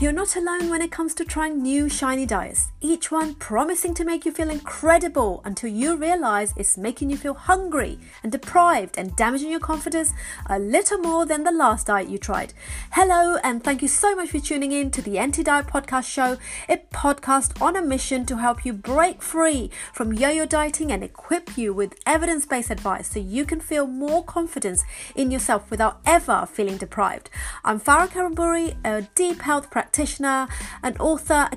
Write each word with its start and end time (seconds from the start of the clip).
You're 0.00 0.12
not 0.12 0.36
alone 0.36 0.70
when 0.70 0.80
it 0.80 0.92
comes 0.92 1.12
to 1.14 1.24
trying 1.24 1.60
new 1.60 1.88
shiny 1.88 2.24
diets, 2.24 2.70
each 2.80 3.10
one 3.10 3.34
promising 3.34 3.94
to 3.94 4.04
make 4.04 4.24
you 4.24 4.30
feel 4.30 4.48
incredible 4.48 5.42
until 5.44 5.70
you 5.70 5.96
realize 5.96 6.54
it's 6.56 6.78
making 6.78 7.10
you 7.10 7.16
feel 7.16 7.34
hungry 7.34 7.98
and 8.22 8.30
deprived 8.30 8.96
and 8.96 9.16
damaging 9.16 9.50
your 9.50 9.58
confidence 9.58 10.12
a 10.46 10.56
little 10.56 10.98
more 10.98 11.26
than 11.26 11.42
the 11.42 11.50
last 11.50 11.88
diet 11.88 12.08
you 12.08 12.16
tried. 12.16 12.54
Hello, 12.92 13.38
and 13.42 13.64
thank 13.64 13.82
you 13.82 13.88
so 13.88 14.14
much 14.14 14.28
for 14.28 14.38
tuning 14.38 14.70
in 14.70 14.92
to 14.92 15.02
the 15.02 15.18
Anti 15.18 15.42
Diet 15.42 15.66
Podcast 15.66 16.08
Show, 16.08 16.36
a 16.68 16.76
podcast 16.92 17.60
on 17.60 17.74
a 17.74 17.82
mission 17.82 18.24
to 18.26 18.36
help 18.36 18.64
you 18.64 18.72
break 18.72 19.20
free 19.20 19.68
from 19.92 20.12
yo 20.12 20.28
yo 20.28 20.46
dieting 20.46 20.92
and 20.92 21.02
equip 21.02 21.58
you 21.58 21.72
with 21.74 21.98
evidence 22.06 22.46
based 22.46 22.70
advice 22.70 23.10
so 23.10 23.18
you 23.18 23.44
can 23.44 23.58
feel 23.58 23.88
more 23.88 24.22
confidence 24.22 24.84
in 25.16 25.32
yourself 25.32 25.68
without 25.72 26.00
ever 26.06 26.46
feeling 26.46 26.76
deprived. 26.76 27.30
I'm 27.64 27.80
Farah 27.80 28.06
Kariamburi, 28.06 28.76
a 28.84 29.02
deep 29.16 29.42
health 29.42 29.72
practitioner 29.72 29.87
practitioner, 29.88 30.46
an 30.82 30.96
author, 30.98 31.48
a 31.50 31.56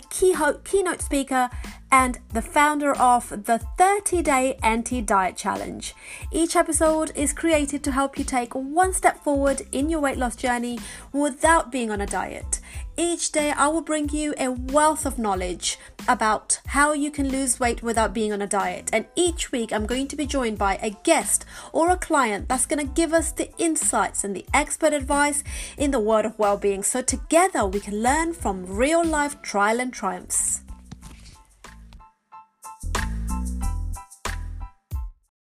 keynote 0.64 1.02
speaker, 1.02 1.50
and 1.92 2.20
the 2.30 2.42
founder 2.42 2.94
of 2.94 3.30
the 3.46 3.60
30 3.78 4.22
Day 4.22 4.58
Anti 4.64 5.02
Diet 5.02 5.36
Challenge. 5.36 5.94
Each 6.32 6.56
episode 6.56 7.12
is 7.16 7.34
created 7.34 7.84
to 7.84 7.92
help 7.92 8.18
you 8.18 8.24
take 8.24 8.54
one 8.54 8.94
step 8.94 9.22
forward 9.24 9.64
in 9.72 9.90
your 9.90 10.00
weight 10.00 10.18
loss 10.18 10.36
journey 10.36 10.80
without 11.12 11.72
being 11.72 11.92
on 11.92 12.00
a 12.00 12.06
diet. 12.06 12.60
Each 12.98 13.32
day, 13.32 13.52
I 13.52 13.68
will 13.68 13.82
bring 13.82 14.10
you 14.10 14.34
a 14.38 14.52
wealth 14.52 15.06
of 15.06 15.18
knowledge 15.18 15.78
about 16.08 16.60
how 16.68 16.94
you 16.94 17.10
can 17.10 17.30
lose 17.30 17.60
weight 17.60 17.82
without 17.82 18.14
being 18.14 18.32
on 18.32 18.42
a 18.42 18.48
diet. 18.48 18.90
And 18.94 19.06
each 19.16 19.52
week, 19.52 19.74
I'm 19.74 19.86
going 19.86 20.08
to 20.10 20.16
be 20.16 20.26
joined 20.26 20.58
by 20.58 20.76
a 20.82 20.92
guest 21.04 21.46
or 21.74 21.90
a 21.90 21.98
client 21.98 22.48
that's 22.48 22.66
going 22.66 22.86
to 22.86 22.94
give 22.94 23.14
us 23.14 23.32
the 23.32 23.50
insights 23.58 24.24
and 24.24 24.36
the 24.36 24.46
expert 24.54 24.94
advice 24.94 25.44
in 25.78 25.92
the 25.92 26.00
world 26.00 26.26
of 26.26 26.38
well 26.38 26.58
being. 26.58 26.84
So, 26.84 27.02
together, 27.02 27.66
we 27.66 27.80
can 27.80 28.04
learn 28.04 28.34
from 28.34 28.66
real 28.66 29.04
life 29.04 29.42
trial 29.42 29.80
and 29.80 29.92
triumphs. 29.92 30.62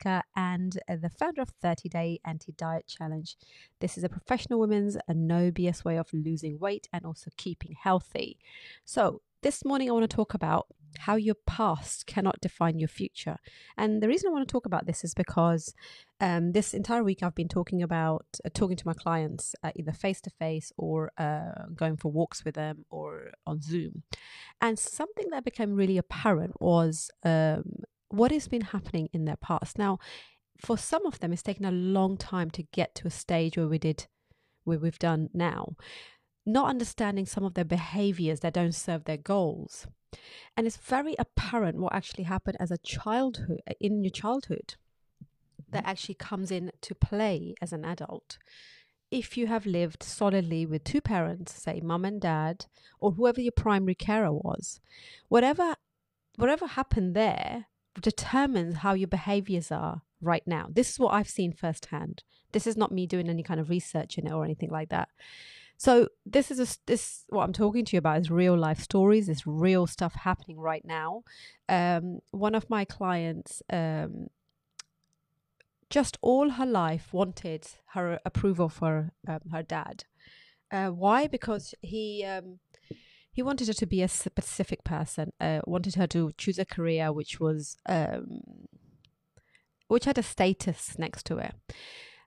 And 0.06 0.80
uh, 0.90 0.96
the 1.02 1.10
founder 1.10 1.42
of 1.42 1.50
30 1.62 1.90
Day 1.90 2.20
Anti 2.26 2.52
Diet 2.54 2.88
Challenge. 2.88 3.36
This 3.80 3.98
is 3.98 4.04
a 4.04 4.10
professional 4.10 4.60
women's 4.60 4.98
a 5.08 5.14
no 5.14 5.52
BS 5.52 5.84
way 5.84 5.98
of 5.98 6.08
losing 6.14 6.60
weight 6.60 6.88
and 6.94 7.06
also 7.06 7.30
keeping 7.38 7.76
healthy. 7.82 8.38
So, 8.86 9.22
this 9.42 9.66
morning 9.66 9.90
I 9.90 9.94
want 9.94 10.10
to 10.10 10.16
talk 10.16 10.34
about 10.34 10.68
how 11.00 11.16
your 11.16 11.36
past 11.48 12.06
cannot 12.06 12.40
define 12.42 12.78
your 12.78 12.88
future. 12.88 13.38
And 13.78 14.02
the 14.02 14.08
reason 14.08 14.30
I 14.30 14.32
want 14.32 14.48
to 14.48 14.52
talk 14.52 14.66
about 14.66 14.86
this 14.86 15.04
is 15.04 15.14
because 15.14 15.74
um, 16.20 16.52
this 16.52 16.74
entire 16.74 17.04
week 17.04 17.24
I've 17.24 17.36
been 17.36 17.48
talking 17.48 17.82
about 17.82 18.26
uh, 18.46 18.50
talking 18.54 18.78
to 18.78 18.88
my 18.88 18.94
clients 18.94 19.56
uh, 19.64 19.72
either 19.76 19.92
face 19.92 20.22
to 20.22 20.30
face 20.30 20.72
or 20.78 21.12
uh, 21.18 21.66
going 21.76 21.98
for 21.98 22.12
walks 22.12 22.46
with 22.46 22.56
them 22.56 22.86
or 22.90 23.32
on 23.48 23.62
Zoom. 23.62 24.04
And 24.62 24.78
something 24.78 25.30
that 25.32 25.44
became 25.44 25.74
really 25.74 25.98
apparent 25.98 26.62
was 26.62 27.10
um, 27.24 27.84
what 28.12 28.32
has 28.32 28.48
been 28.48 28.62
happening 28.62 29.10
in 29.14 29.26
their 29.26 29.38
past. 29.38 29.78
Now, 29.78 30.00
for 30.58 30.78
some 30.78 31.06
of 31.06 31.20
them, 31.20 31.34
it's 31.34 31.42
taken 31.42 31.66
a 31.66 31.72
long 31.72 32.18
time 32.18 32.52
to 32.52 32.64
get 32.64 32.94
to 32.96 33.08
a 33.08 33.12
stage 33.12 33.58
where 33.58 33.68
we 33.68 33.80
did, 33.80 34.08
where 34.64 34.80
we've 34.80 35.00
done 35.00 35.30
now, 35.34 35.76
not 36.46 36.70
understanding 36.70 37.26
some 37.26 37.44
of 37.44 37.56
their 37.56 37.66
behaviors 37.66 38.42
that 38.42 38.54
don't 38.54 38.76
serve 38.76 39.06
their 39.06 39.18
goals. 39.18 39.88
And 40.56 40.68
it's 40.68 40.78
very 40.78 41.16
apparent 41.18 41.80
what 41.80 41.94
actually 41.94 42.26
happened 42.26 42.58
as 42.60 42.70
a 42.70 42.78
childhood, 42.78 43.62
in 43.80 44.04
your 44.04 44.12
childhood, 44.12 44.76
that 45.72 45.86
actually 45.86 46.16
comes 46.16 46.52
in 46.52 46.72
to 46.82 46.94
play 46.94 47.56
as 47.62 47.72
an 47.72 47.86
adult. 47.86 48.38
If 49.10 49.38
you 49.38 49.48
have 49.48 49.66
lived 49.66 50.04
solidly 50.04 50.66
with 50.66 50.84
two 50.84 51.02
parents, 51.02 51.62
say 51.62 51.82
mum 51.82 52.06
and 52.06 52.22
dad, 52.22 52.66
or 53.00 53.12
whoever 53.12 53.42
your 53.42 53.52
primary 53.52 53.96
carer 53.96 54.32
was, 54.32 54.80
whatever 55.28 55.76
whatever 56.38 56.66
happened 56.66 57.14
there 57.14 57.68
determines 58.00 58.78
how 58.78 58.94
your 58.94 59.08
behaviors 59.08 59.72
are 59.72 60.04
right 60.22 60.44
now. 60.46 60.68
This 60.72 60.92
is 60.92 61.00
what 61.00 61.14
I've 61.14 61.30
seen 61.30 61.52
firsthand. 61.54 62.24
This 62.52 62.68
is 62.68 62.78
not 62.78 62.92
me 62.92 63.08
doing 63.08 63.30
any 63.30 63.44
kind 63.44 63.60
of 63.60 63.70
research 63.70 64.18
in 64.18 64.28
it 64.28 64.34
or 64.34 64.46
anything 64.46 64.70
like 64.70 64.90
that. 64.90 65.10
So 65.78 66.10
this 66.26 66.52
is 66.52 66.60
a, 66.60 66.78
this 66.86 67.24
what 67.30 67.44
I'm 67.44 67.54
talking 67.54 67.86
to 67.86 67.96
you 67.96 67.98
about 67.98 68.22
is 68.22 68.30
real 68.30 68.56
life 68.56 68.80
stories. 68.80 69.28
Is 69.28 69.48
real 69.48 69.88
stuff 69.88 70.14
happening 70.14 70.60
right 70.60 70.86
now. 70.86 71.24
Um, 71.68 72.20
one 72.30 72.54
of 72.54 72.70
my 72.70 72.86
clients, 72.86 73.64
um, 73.72 74.28
just 75.90 76.20
all 76.22 76.52
her 76.52 76.68
life 76.68 77.12
wanted 77.12 77.68
her 77.94 78.20
approval 78.26 78.70
for 78.70 79.12
um, 79.28 79.40
her 79.52 79.64
dad. 79.64 80.04
Uh, 80.72 80.90
why? 80.90 81.26
Because 81.26 81.74
he 81.82 82.24
um, 82.26 82.60
he 83.32 83.42
wanted 83.42 83.68
her 83.68 83.74
to 83.74 83.86
be 83.86 84.02
a 84.02 84.08
specific 84.08 84.84
person. 84.84 85.32
Uh, 85.40 85.62
wanted 85.66 85.96
her 85.96 86.08
to 86.08 86.32
choose 86.38 86.60
a 86.60 86.66
career 86.66 87.12
which 87.12 87.40
was 87.40 87.78
um, 87.88 88.42
which 89.88 90.06
had 90.06 90.18
a 90.18 90.24
status 90.24 90.98
next 90.98 91.26
to 91.26 91.38
it. 91.38 91.54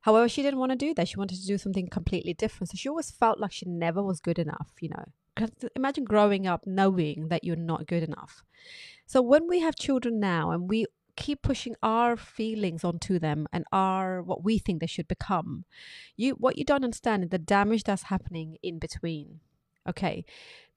However, 0.02 0.28
she 0.28 0.42
didn't 0.42 0.60
want 0.60 0.72
to 0.72 0.76
do 0.76 0.92
that. 0.94 1.08
She 1.08 1.16
wanted 1.16 1.40
to 1.40 1.46
do 1.46 1.56
something 1.56 1.88
completely 1.88 2.34
different. 2.34 2.70
So 2.70 2.76
she 2.76 2.88
always 2.88 3.10
felt 3.10 3.40
like 3.40 3.52
she 3.52 3.66
never 3.66 4.02
was 4.02 4.20
good 4.20 4.38
enough. 4.38 4.72
You 4.80 4.90
know, 4.90 5.48
imagine 5.74 6.04
growing 6.04 6.46
up 6.46 6.66
knowing 6.66 7.28
that 7.28 7.44
you're 7.44 7.56
not 7.56 7.86
good 7.86 8.02
enough. 8.02 8.42
So 9.06 9.22
when 9.22 9.48
we 9.48 9.60
have 9.60 9.76
children 9.76 10.20
now 10.20 10.50
and 10.50 10.68
we 10.68 10.86
keep 11.16 11.42
pushing 11.42 11.74
our 11.82 12.16
feelings 12.16 12.84
onto 12.84 13.18
them 13.18 13.46
and 13.52 13.64
our 13.72 14.22
what 14.22 14.42
we 14.42 14.58
think 14.58 14.80
they 14.80 14.86
should 14.86 15.06
become 15.06 15.64
you 16.16 16.32
what 16.32 16.58
you 16.58 16.64
don't 16.64 16.82
understand 16.82 17.22
is 17.22 17.30
the 17.30 17.38
damage 17.38 17.84
that's 17.84 18.04
happening 18.04 18.56
in 18.64 18.80
between 18.80 19.38
Okay. 19.88 20.24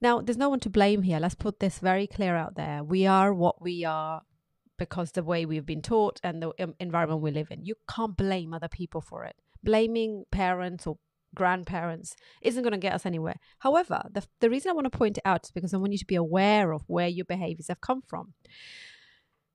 Now, 0.00 0.20
there's 0.20 0.36
no 0.36 0.48
one 0.48 0.60
to 0.60 0.70
blame 0.70 1.02
here. 1.02 1.18
Let's 1.18 1.34
put 1.34 1.60
this 1.60 1.78
very 1.78 2.06
clear 2.06 2.36
out 2.36 2.54
there. 2.54 2.84
We 2.84 3.06
are 3.06 3.34
what 3.34 3.60
we 3.60 3.84
are 3.84 4.22
because 4.78 5.12
the 5.12 5.24
way 5.24 5.44
we've 5.44 5.66
been 5.66 5.82
taught 5.82 6.20
and 6.22 6.40
the 6.40 6.52
um, 6.62 6.74
environment 6.78 7.20
we 7.20 7.32
live 7.32 7.50
in. 7.50 7.64
You 7.64 7.74
can't 7.88 8.16
blame 8.16 8.54
other 8.54 8.68
people 8.68 9.00
for 9.00 9.24
it. 9.24 9.34
Blaming 9.62 10.24
parents 10.30 10.86
or 10.86 10.98
grandparents 11.34 12.16
isn't 12.42 12.62
going 12.62 12.72
to 12.72 12.78
get 12.78 12.94
us 12.94 13.04
anywhere. 13.04 13.36
However, 13.58 14.02
the, 14.10 14.24
the 14.40 14.48
reason 14.48 14.70
I 14.70 14.74
want 14.74 14.90
to 14.90 14.96
point 14.96 15.18
it 15.18 15.22
out 15.24 15.44
is 15.44 15.50
because 15.50 15.74
I 15.74 15.78
want 15.78 15.92
you 15.92 15.98
to 15.98 16.06
be 16.06 16.14
aware 16.14 16.72
of 16.72 16.84
where 16.86 17.08
your 17.08 17.24
behaviors 17.24 17.68
have 17.68 17.80
come 17.80 18.02
from. 18.06 18.34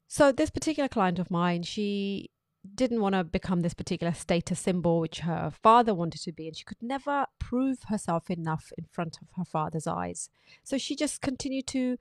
So, 0.07 0.31
this 0.31 0.51
particular 0.51 0.89
client 0.89 1.17
of 1.17 1.31
mine, 1.31 1.63
she 1.63 2.29
didn't 2.75 3.01
want 3.01 3.13
to 3.13 3.23
become 3.23 3.61
this 3.61 3.73
particular 3.73 4.13
status 4.13 4.59
symbol, 4.59 4.99
which 4.99 5.19
her 5.19 5.51
father 5.51 5.93
wanted 5.93 6.21
to 6.21 6.31
be, 6.31 6.47
and 6.47 6.55
she 6.55 6.63
could 6.63 6.81
never 6.81 7.25
prove 7.39 7.83
herself 7.89 8.29
enough 8.29 8.71
in 8.77 8.85
front 8.85 9.19
of 9.21 9.27
her 9.37 9.45
father's 9.45 9.87
eyes. 9.87 10.29
So 10.63 10.77
she 10.77 10.95
just 10.95 11.21
continued 11.21 11.67
to 11.67 11.97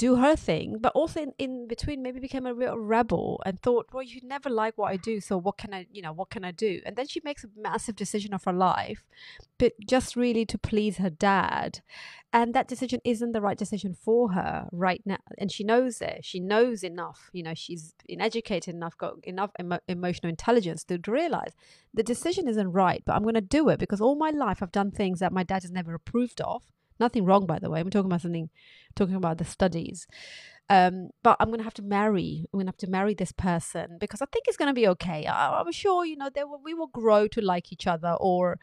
do 0.00 0.16
her 0.16 0.34
thing, 0.34 0.78
but 0.80 0.92
also 0.94 1.20
in, 1.20 1.32
in 1.38 1.68
between 1.68 2.02
maybe 2.02 2.20
became 2.20 2.46
a 2.46 2.54
real 2.54 2.78
rebel 2.78 3.38
and 3.44 3.60
thought, 3.60 3.88
well, 3.92 4.02
you 4.02 4.18
never 4.22 4.48
like 4.48 4.78
what 4.78 4.90
I 4.90 4.96
do, 4.96 5.20
so 5.20 5.36
what 5.36 5.58
can 5.58 5.74
I, 5.74 5.86
you 5.92 6.00
know, 6.00 6.10
what 6.10 6.30
can 6.30 6.42
I 6.42 6.52
do? 6.52 6.80
And 6.86 6.96
then 6.96 7.06
she 7.06 7.20
makes 7.22 7.44
a 7.44 7.48
massive 7.54 7.96
decision 7.96 8.32
of 8.32 8.44
her 8.44 8.52
life, 8.52 9.04
but 9.58 9.74
just 9.86 10.16
really 10.16 10.46
to 10.46 10.56
please 10.56 10.96
her 10.96 11.10
dad. 11.10 11.80
And 12.32 12.54
that 12.54 12.66
decision 12.66 13.00
isn't 13.04 13.32
the 13.32 13.42
right 13.42 13.58
decision 13.58 13.92
for 13.92 14.32
her 14.32 14.68
right 14.72 15.02
now. 15.04 15.18
And 15.36 15.52
she 15.52 15.64
knows 15.64 16.00
it. 16.00 16.24
She 16.24 16.40
knows 16.40 16.82
enough. 16.82 17.28
You 17.34 17.42
know, 17.42 17.54
she's 17.54 17.92
educated 18.08 18.74
enough, 18.74 18.96
got 18.96 19.22
enough 19.24 19.50
emo- 19.60 19.80
emotional 19.86 20.30
intelligence 20.30 20.82
to, 20.84 20.98
realize 21.06 21.52
the 21.92 22.02
decision 22.02 22.48
isn't 22.48 22.72
right, 22.72 23.02
but 23.04 23.16
I'm 23.16 23.22
going 23.22 23.34
to 23.34 23.42
do 23.42 23.68
it 23.68 23.78
because 23.78 24.00
all 24.00 24.16
my 24.16 24.30
life 24.30 24.62
I've 24.62 24.72
done 24.72 24.92
things 24.92 25.18
that 25.18 25.32
my 25.32 25.42
dad 25.42 25.62
has 25.62 25.70
never 25.70 25.92
approved 25.92 26.40
of 26.40 26.62
Nothing 27.00 27.24
wrong, 27.24 27.46
by 27.46 27.58
the 27.58 27.70
way. 27.70 27.80
I'm 27.80 27.88
talking 27.88 28.10
about 28.10 28.20
something, 28.20 28.50
talking 28.94 29.14
about 29.14 29.38
the 29.38 29.44
studies. 29.44 30.06
Um, 30.70 31.10
but 31.24 31.36
I'm 31.40 31.48
going 31.48 31.58
to 31.58 31.64
have 31.64 31.74
to 31.74 31.82
marry. 31.82 32.46
I'm 32.52 32.58
going 32.58 32.66
to 32.66 32.70
have 32.70 32.76
to 32.78 32.90
marry 32.90 33.12
this 33.12 33.32
person 33.32 33.96
because 33.98 34.22
I 34.22 34.26
think 34.26 34.44
it's 34.46 34.56
going 34.56 34.68
to 34.68 34.72
be 34.72 34.86
okay. 34.86 35.26
I, 35.26 35.60
am 35.60 35.72
sure, 35.72 36.06
you 36.06 36.16
know, 36.16 36.30
will, 36.36 36.60
we 36.62 36.74
will 36.74 36.86
grow 36.86 37.26
to 37.26 37.40
like 37.40 37.72
each 37.72 37.88
other 37.88 38.16
or, 38.20 38.60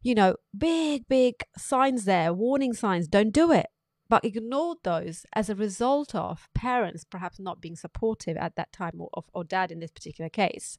you 0.00 0.14
know, 0.14 0.36
big, 0.56 1.08
big 1.08 1.42
signs 1.58 2.04
there, 2.04 2.32
warning 2.32 2.72
signs. 2.72 3.08
Don't 3.08 3.32
do 3.32 3.50
it. 3.50 3.66
But 4.08 4.24
ignored 4.24 4.78
those 4.84 5.26
as 5.32 5.50
a 5.50 5.56
result 5.56 6.14
of 6.14 6.48
parents 6.54 7.04
perhaps 7.04 7.40
not 7.40 7.60
being 7.60 7.74
supportive 7.74 8.36
at 8.36 8.54
that 8.54 8.70
time 8.70 9.00
or, 9.00 9.08
or, 9.12 9.24
or 9.34 9.42
dad 9.42 9.72
in 9.72 9.80
this 9.80 9.90
particular 9.90 10.28
case. 10.28 10.78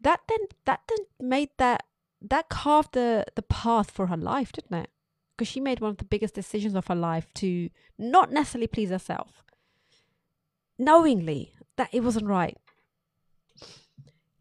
That 0.00 0.20
then, 0.28 0.46
that 0.66 0.82
then 0.88 1.28
made 1.28 1.48
that, 1.56 1.82
that 2.22 2.48
carved 2.48 2.92
the, 2.92 3.24
the 3.34 3.42
path 3.42 3.90
for 3.90 4.06
her 4.06 4.16
life, 4.16 4.52
didn't 4.52 4.84
it? 4.84 4.90
Because 5.36 5.48
she 5.48 5.60
made 5.60 5.80
one 5.80 5.90
of 5.90 5.98
the 5.98 6.04
biggest 6.04 6.34
decisions 6.34 6.74
of 6.74 6.86
her 6.86 6.94
life 6.94 7.26
to 7.34 7.68
not 7.98 8.32
necessarily 8.32 8.66
please 8.66 8.90
herself, 8.90 9.44
knowingly 10.78 11.52
that 11.76 11.90
it 11.92 12.02
wasn't 12.02 12.26
right. 12.26 12.56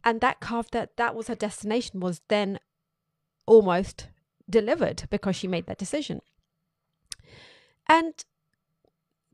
And 0.04 0.22
that 0.22 0.40
carved 0.40 0.72
that 0.74 0.98
that 0.98 1.16
was 1.16 1.28
her 1.28 1.36
destination 1.36 2.00
was 2.00 2.22
then 2.30 2.60
almost 3.46 4.08
delivered 4.50 5.04
because 5.10 5.36
she 5.36 5.48
made 5.48 5.66
that 5.66 5.78
decision. 5.78 6.22
And 7.88 8.14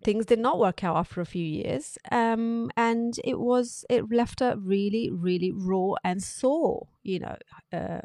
things 0.03 0.25
did 0.25 0.39
not 0.39 0.59
work 0.59 0.83
out 0.83 0.95
after 0.97 1.21
a 1.21 1.25
few 1.25 1.45
years 1.45 1.97
um, 2.11 2.71
and 2.75 3.19
it 3.23 3.39
was 3.39 3.85
it 3.89 4.11
left 4.11 4.39
her 4.39 4.55
really 4.57 5.11
really 5.11 5.51
raw 5.51 5.93
and 6.03 6.23
sore 6.23 6.87
you 7.03 7.19
know 7.19 7.35
uh, 7.71 8.01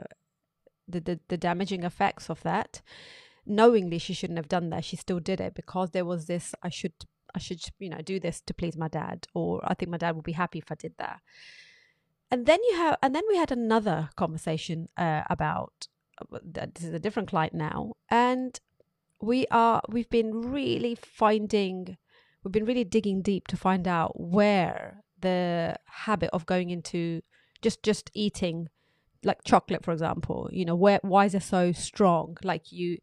the, 0.87 1.01
the 1.01 1.21
the 1.29 1.37
damaging 1.37 1.85
effects 1.85 2.29
of 2.29 2.43
that 2.43 2.83
knowingly 3.47 3.99
she 3.99 4.13
shouldn't 4.15 4.39
have 4.39 4.49
done 4.49 4.71
that 4.71 4.85
she 4.85 4.97
still 4.97 5.21
did 5.21 5.41
it 5.41 5.55
because 5.55 5.91
there 5.91 6.05
was 6.05 6.27
this 6.27 6.55
i 6.63 6.69
should 6.69 6.93
i 7.35 7.39
should 7.39 7.61
you 7.79 7.89
know 7.89 7.99
do 7.99 8.19
this 8.19 8.41
to 8.41 8.53
please 8.53 8.77
my 8.77 8.89
dad 8.89 9.27
or 9.35 9.61
i 9.65 9.75
think 9.75 9.91
my 9.91 9.97
dad 9.97 10.15
would 10.15 10.25
be 10.25 10.33
happy 10.33 10.59
if 10.59 10.71
i 10.71 10.75
did 10.75 10.95
that. 10.99 11.21
And 12.29 12.45
then 12.45 12.59
you 12.69 12.77
have 12.77 12.97
and 13.03 13.15
then 13.15 13.23
we 13.29 13.37
had 13.37 13.53
another 13.53 14.11
conversation 14.17 14.89
uh, 14.97 15.23
about 15.31 15.87
uh, 16.21 16.39
this 16.75 16.83
is 16.83 16.93
a 16.93 16.99
different 16.99 17.29
client 17.29 17.55
now 17.55 17.93
and 18.11 18.59
we 19.21 19.47
are 19.51 19.81
we've 19.89 20.11
been 20.11 20.51
really 20.51 20.97
finding 20.97 21.97
we've 22.43 22.53
been 22.53 22.65
really 22.65 22.85
digging 22.85 23.23
deep 23.23 23.47
to 23.49 23.57
find 23.57 23.87
out 23.87 24.19
where 24.19 25.05
the 25.21 25.77
habit 25.85 26.31
of 26.33 26.47
going 26.47 26.71
into 26.71 27.23
just 27.63 27.83
just 27.83 28.11
eating 28.13 28.69
like 29.25 29.45
chocolate 29.45 29.85
for 29.85 29.93
example 29.93 30.49
you 30.53 30.65
know 30.65 30.75
where 30.75 31.01
why 31.03 31.27
is 31.27 31.35
it 31.35 31.43
so 31.43 31.73
strong? 31.73 32.37
Like 32.43 32.73
you 32.73 32.99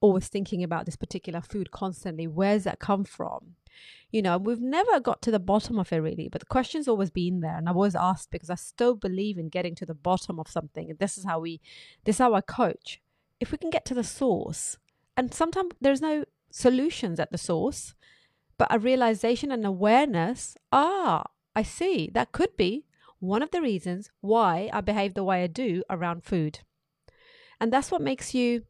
always 0.00 0.28
thinking 0.28 0.62
about 0.62 0.86
this 0.86 0.96
particular 0.96 1.40
food 1.40 1.70
constantly. 1.70 2.26
Where's 2.26 2.64
that 2.64 2.78
come 2.78 3.04
from? 3.04 3.54
You 4.10 4.22
know 4.22 4.38
we've 4.38 4.60
never 4.60 5.00
got 5.00 5.20
to 5.22 5.30
the 5.30 5.38
bottom 5.38 5.78
of 5.78 5.92
it 5.92 5.98
really 5.98 6.28
but 6.28 6.40
the 6.40 6.46
question's 6.46 6.88
always 6.88 7.10
been 7.10 7.40
there 7.40 7.56
and 7.56 7.68
i've 7.68 7.76
always 7.76 7.94
asked 7.94 8.30
because 8.30 8.48
i 8.48 8.54
still 8.54 8.94
believe 8.94 9.36
in 9.36 9.50
getting 9.50 9.74
to 9.76 9.86
the 9.86 9.94
bottom 9.94 10.40
of 10.40 10.48
something 10.48 10.88
and 10.88 10.98
this 10.98 11.18
is 11.18 11.24
how 11.24 11.38
we 11.38 11.60
this 12.04 12.16
is 12.16 12.20
how 12.20 12.32
i 12.34 12.40
coach. 12.40 13.00
If 13.38 13.52
we 13.52 13.58
can 13.58 13.70
get 13.70 13.84
to 13.84 13.94
the 13.94 14.02
source 14.02 14.78
and 15.16 15.32
sometimes 15.32 15.72
there's 15.80 16.00
no 16.00 16.24
solutions 16.50 17.20
at 17.20 17.30
the 17.30 17.38
source 17.38 17.94
but 18.56 18.72
a 18.74 18.78
realization 18.78 19.52
and 19.52 19.64
awareness 19.66 20.56
ah 20.72 21.24
i 21.54 21.62
see 21.62 22.10
that 22.14 22.32
could 22.32 22.56
be 22.56 22.86
one 23.20 23.42
of 23.42 23.50
the 23.50 23.60
reasons 23.60 24.10
why 24.20 24.70
i 24.72 24.80
behave 24.80 25.14
the 25.14 25.24
way 25.24 25.42
i 25.44 25.46
do 25.46 25.82
around 25.90 26.24
food. 26.24 26.60
And 27.60 27.72
that's 27.72 27.90
what 27.90 28.00
makes 28.00 28.34
you 28.34 28.62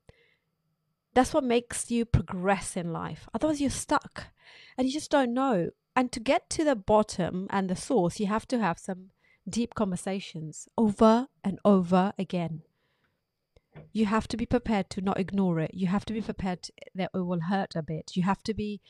that's 1.15 1.35
what 1.35 1.45
makes 1.45 1.91
you 1.91 2.05
progress 2.05 2.77
in 2.77 2.93
life 2.93 3.29
otherwise 3.35 3.61
you're 3.61 3.71
stuck 3.71 4.29
and 4.79 4.87
you 4.87 4.93
just 4.93 5.11
don't 5.11 5.35
know. 5.35 5.71
And 5.97 6.13
to 6.13 6.21
get 6.21 6.49
to 6.51 6.65
the 6.65 6.77
bottom 6.77 7.49
and 7.51 7.69
the 7.69 7.75
source, 7.75 8.21
you 8.21 8.27
have 8.27 8.47
to 8.49 8.61
have 8.61 8.79
some 8.79 9.11
deep 9.49 9.75
conversations 9.75 10.69
over 10.79 11.27
and 11.43 11.59
over 11.65 12.13
again. 12.17 12.63
You 13.93 14.07
have 14.07 14.29
to 14.29 14.37
be 14.37 14.47
prepared 14.47 14.91
to 14.91 15.01
not 15.01 15.19
ignore 15.19 15.59
it. 15.59 15.73
You 15.75 15.89
have 15.89 16.05
to 16.07 16.13
be 16.13 16.21
prepared 16.21 16.69
that 16.95 17.11
it 17.13 17.19
will 17.19 17.41
hurt 17.41 17.75
a 17.75 17.83
bit. 17.83 18.13
You 18.15 18.23
have 18.23 18.43
to 18.45 18.55
be 18.55 18.81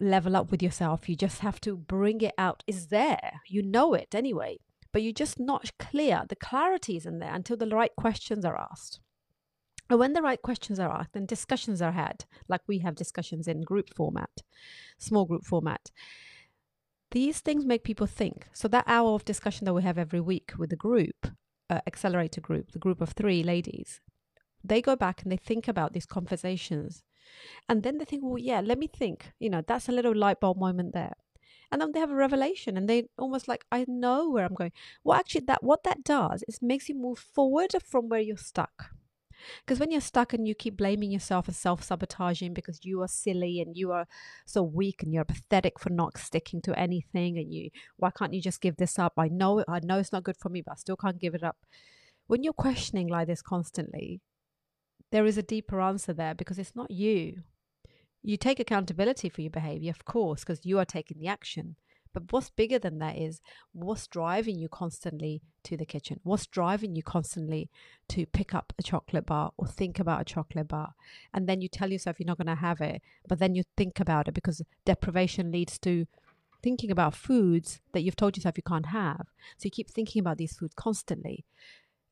level 0.00 0.36
up 0.36 0.50
with 0.50 0.62
yourself. 0.62 1.08
You 1.08 1.16
just 1.16 1.40
have 1.40 1.60
to 1.62 1.76
bring 1.76 2.22
it 2.22 2.34
out. 2.38 2.64
It's 2.66 2.86
there. 2.86 3.40
You 3.46 3.62
know 3.62 3.92
it 3.92 4.14
anyway, 4.14 4.60
but 4.92 5.02
you're 5.02 5.12
just 5.12 5.38
not 5.38 5.72
clear. 5.78 6.22
The 6.26 6.36
clarity 6.36 6.96
isn't 6.96 7.18
there 7.18 7.34
until 7.34 7.58
the 7.58 7.68
right 7.68 7.94
questions 7.96 8.44
are 8.44 8.58
asked. 8.58 9.00
And 9.88 9.98
when 9.98 10.12
the 10.14 10.22
right 10.22 10.40
questions 10.40 10.80
are 10.80 10.90
asked 10.90 11.14
and 11.14 11.28
discussions 11.28 11.80
are 11.80 11.92
had, 11.92 12.24
like 12.48 12.62
we 12.66 12.78
have 12.80 12.94
discussions 12.94 13.46
in 13.46 13.60
group 13.62 13.94
format, 13.94 14.42
small 14.98 15.24
group 15.24 15.44
format, 15.44 15.90
these 17.12 17.40
things 17.40 17.64
make 17.64 17.84
people 17.84 18.06
think. 18.06 18.48
So 18.52 18.68
that 18.68 18.84
hour 18.86 19.10
of 19.10 19.24
discussion 19.24 19.64
that 19.64 19.74
we 19.74 19.82
have 19.82 19.98
every 19.98 20.20
week 20.20 20.52
with 20.58 20.70
the 20.70 20.76
group, 20.76 21.28
uh, 21.70 21.80
accelerator 21.86 22.40
group, 22.40 22.72
the 22.72 22.78
group 22.80 23.00
of 23.00 23.10
three 23.10 23.42
ladies, 23.42 24.00
they 24.64 24.82
go 24.82 24.96
back 24.96 25.22
and 25.22 25.30
they 25.30 25.36
think 25.36 25.68
about 25.68 25.92
these 25.92 26.06
conversations. 26.06 27.04
And 27.68 27.82
then 27.82 27.98
they 27.98 28.04
think, 28.04 28.22
well, 28.24 28.38
yeah, 28.38 28.60
let 28.60 28.78
me 28.78 28.88
think. 28.88 29.32
You 29.38 29.50
know, 29.50 29.62
that's 29.66 29.88
a 29.88 29.92
little 29.92 30.14
light 30.14 30.40
bulb 30.40 30.58
moment 30.58 30.94
there. 30.94 31.14
And 31.70 31.80
then 31.80 31.92
they 31.92 32.00
have 32.00 32.10
a 32.10 32.14
revelation 32.14 32.76
and 32.76 32.88
they 32.88 33.08
almost 33.18 33.48
like, 33.48 33.64
I 33.72 33.84
know 33.88 34.30
where 34.30 34.44
I'm 34.44 34.54
going. 34.54 34.72
Well, 35.02 35.18
actually, 35.18 35.44
that 35.46 35.62
what 35.62 35.82
that 35.84 36.04
does 36.04 36.44
is 36.46 36.62
makes 36.62 36.88
you 36.88 36.94
move 36.94 37.18
forward 37.18 37.74
from 37.84 38.08
where 38.08 38.20
you're 38.20 38.36
stuck. 38.36 38.90
Because 39.64 39.78
when 39.78 39.90
you're 39.90 40.00
stuck 40.00 40.32
and 40.32 40.46
you 40.46 40.54
keep 40.54 40.76
blaming 40.76 41.10
yourself 41.10 41.46
and 41.46 41.56
self 41.56 41.82
sabotaging 41.82 42.54
because 42.54 42.80
you 42.84 43.02
are 43.02 43.08
silly 43.08 43.60
and 43.60 43.76
you 43.76 43.92
are 43.92 44.06
so 44.44 44.62
weak 44.62 45.02
and 45.02 45.12
you're 45.12 45.24
pathetic 45.24 45.78
for 45.78 45.90
not 45.90 46.18
sticking 46.18 46.60
to 46.62 46.78
anything 46.78 47.38
and 47.38 47.52
you, 47.52 47.70
why 47.96 48.10
can't 48.10 48.34
you 48.34 48.40
just 48.40 48.60
give 48.60 48.76
this 48.76 48.98
up? 48.98 49.14
I 49.16 49.28
know, 49.28 49.64
I 49.68 49.80
know 49.80 49.98
it's 49.98 50.12
not 50.12 50.24
good 50.24 50.36
for 50.36 50.48
me, 50.48 50.62
but 50.62 50.72
I 50.72 50.76
still 50.76 50.96
can't 50.96 51.20
give 51.20 51.34
it 51.34 51.42
up. 51.42 51.56
When 52.26 52.42
you're 52.42 52.52
questioning 52.52 53.08
like 53.08 53.28
this 53.28 53.42
constantly, 53.42 54.20
there 55.12 55.26
is 55.26 55.38
a 55.38 55.42
deeper 55.42 55.80
answer 55.80 56.12
there 56.12 56.34
because 56.34 56.58
it's 56.58 56.74
not 56.74 56.90
you. 56.90 57.42
You 58.22 58.36
take 58.36 58.58
accountability 58.58 59.28
for 59.28 59.40
your 59.40 59.50
behavior, 59.50 59.90
of 59.90 60.04
course, 60.04 60.40
because 60.40 60.66
you 60.66 60.78
are 60.80 60.84
taking 60.84 61.20
the 61.20 61.28
action. 61.28 61.76
But 62.16 62.32
what's 62.32 62.48
bigger 62.48 62.78
than 62.78 62.98
that 63.00 63.18
is 63.18 63.42
what's 63.74 64.06
driving 64.06 64.58
you 64.58 64.70
constantly 64.70 65.42
to 65.64 65.76
the 65.76 65.84
kitchen? 65.84 66.18
What's 66.22 66.46
driving 66.46 66.96
you 66.96 67.02
constantly 67.02 67.68
to 68.08 68.24
pick 68.24 68.54
up 68.54 68.72
a 68.78 68.82
chocolate 68.82 69.26
bar 69.26 69.52
or 69.58 69.66
think 69.66 69.98
about 69.98 70.22
a 70.22 70.24
chocolate 70.24 70.68
bar? 70.68 70.94
And 71.34 71.46
then 71.46 71.60
you 71.60 71.68
tell 71.68 71.92
yourself 71.92 72.18
you're 72.18 72.26
not 72.26 72.38
going 72.38 72.46
to 72.46 72.54
have 72.54 72.80
it, 72.80 73.02
but 73.28 73.38
then 73.38 73.54
you 73.54 73.64
think 73.76 74.00
about 74.00 74.28
it 74.28 74.32
because 74.32 74.62
deprivation 74.86 75.52
leads 75.52 75.78
to 75.80 76.06
thinking 76.62 76.90
about 76.90 77.14
foods 77.14 77.82
that 77.92 78.00
you've 78.00 78.16
told 78.16 78.34
yourself 78.34 78.56
you 78.56 78.62
can't 78.62 78.86
have. 78.86 79.26
So 79.58 79.66
you 79.66 79.70
keep 79.70 79.90
thinking 79.90 80.20
about 80.20 80.38
these 80.38 80.56
foods 80.56 80.72
constantly. 80.74 81.44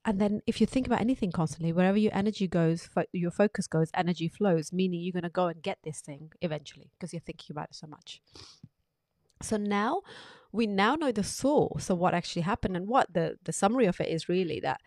And 0.04 0.20
then 0.20 0.42
if 0.46 0.60
you 0.60 0.66
think 0.66 0.86
about 0.86 1.00
anything 1.00 1.32
constantly, 1.32 1.72
wherever 1.72 1.96
your 1.96 2.14
energy 2.14 2.46
goes, 2.46 2.84
fo- 2.84 3.06
your 3.14 3.30
focus 3.30 3.66
goes, 3.66 3.88
energy 3.94 4.28
flows, 4.28 4.70
meaning 4.70 5.00
you're 5.00 5.12
going 5.12 5.22
to 5.22 5.30
go 5.30 5.46
and 5.46 5.62
get 5.62 5.78
this 5.82 6.02
thing 6.02 6.32
eventually 6.42 6.90
because 6.92 7.14
you're 7.14 7.20
thinking 7.20 7.54
about 7.54 7.70
it 7.70 7.74
so 7.74 7.86
much. 7.86 8.20
So 9.44 9.56
now 9.56 10.02
we 10.52 10.66
now 10.66 10.94
know 10.94 11.12
the 11.12 11.24
source 11.24 11.90
of 11.90 11.98
what 11.98 12.14
actually 12.14 12.42
happened 12.42 12.76
and 12.76 12.86
what 12.86 13.12
the, 13.12 13.36
the 13.44 13.52
summary 13.52 13.86
of 13.86 14.00
it 14.00 14.08
is 14.08 14.28
really 14.28 14.60
that 14.60 14.80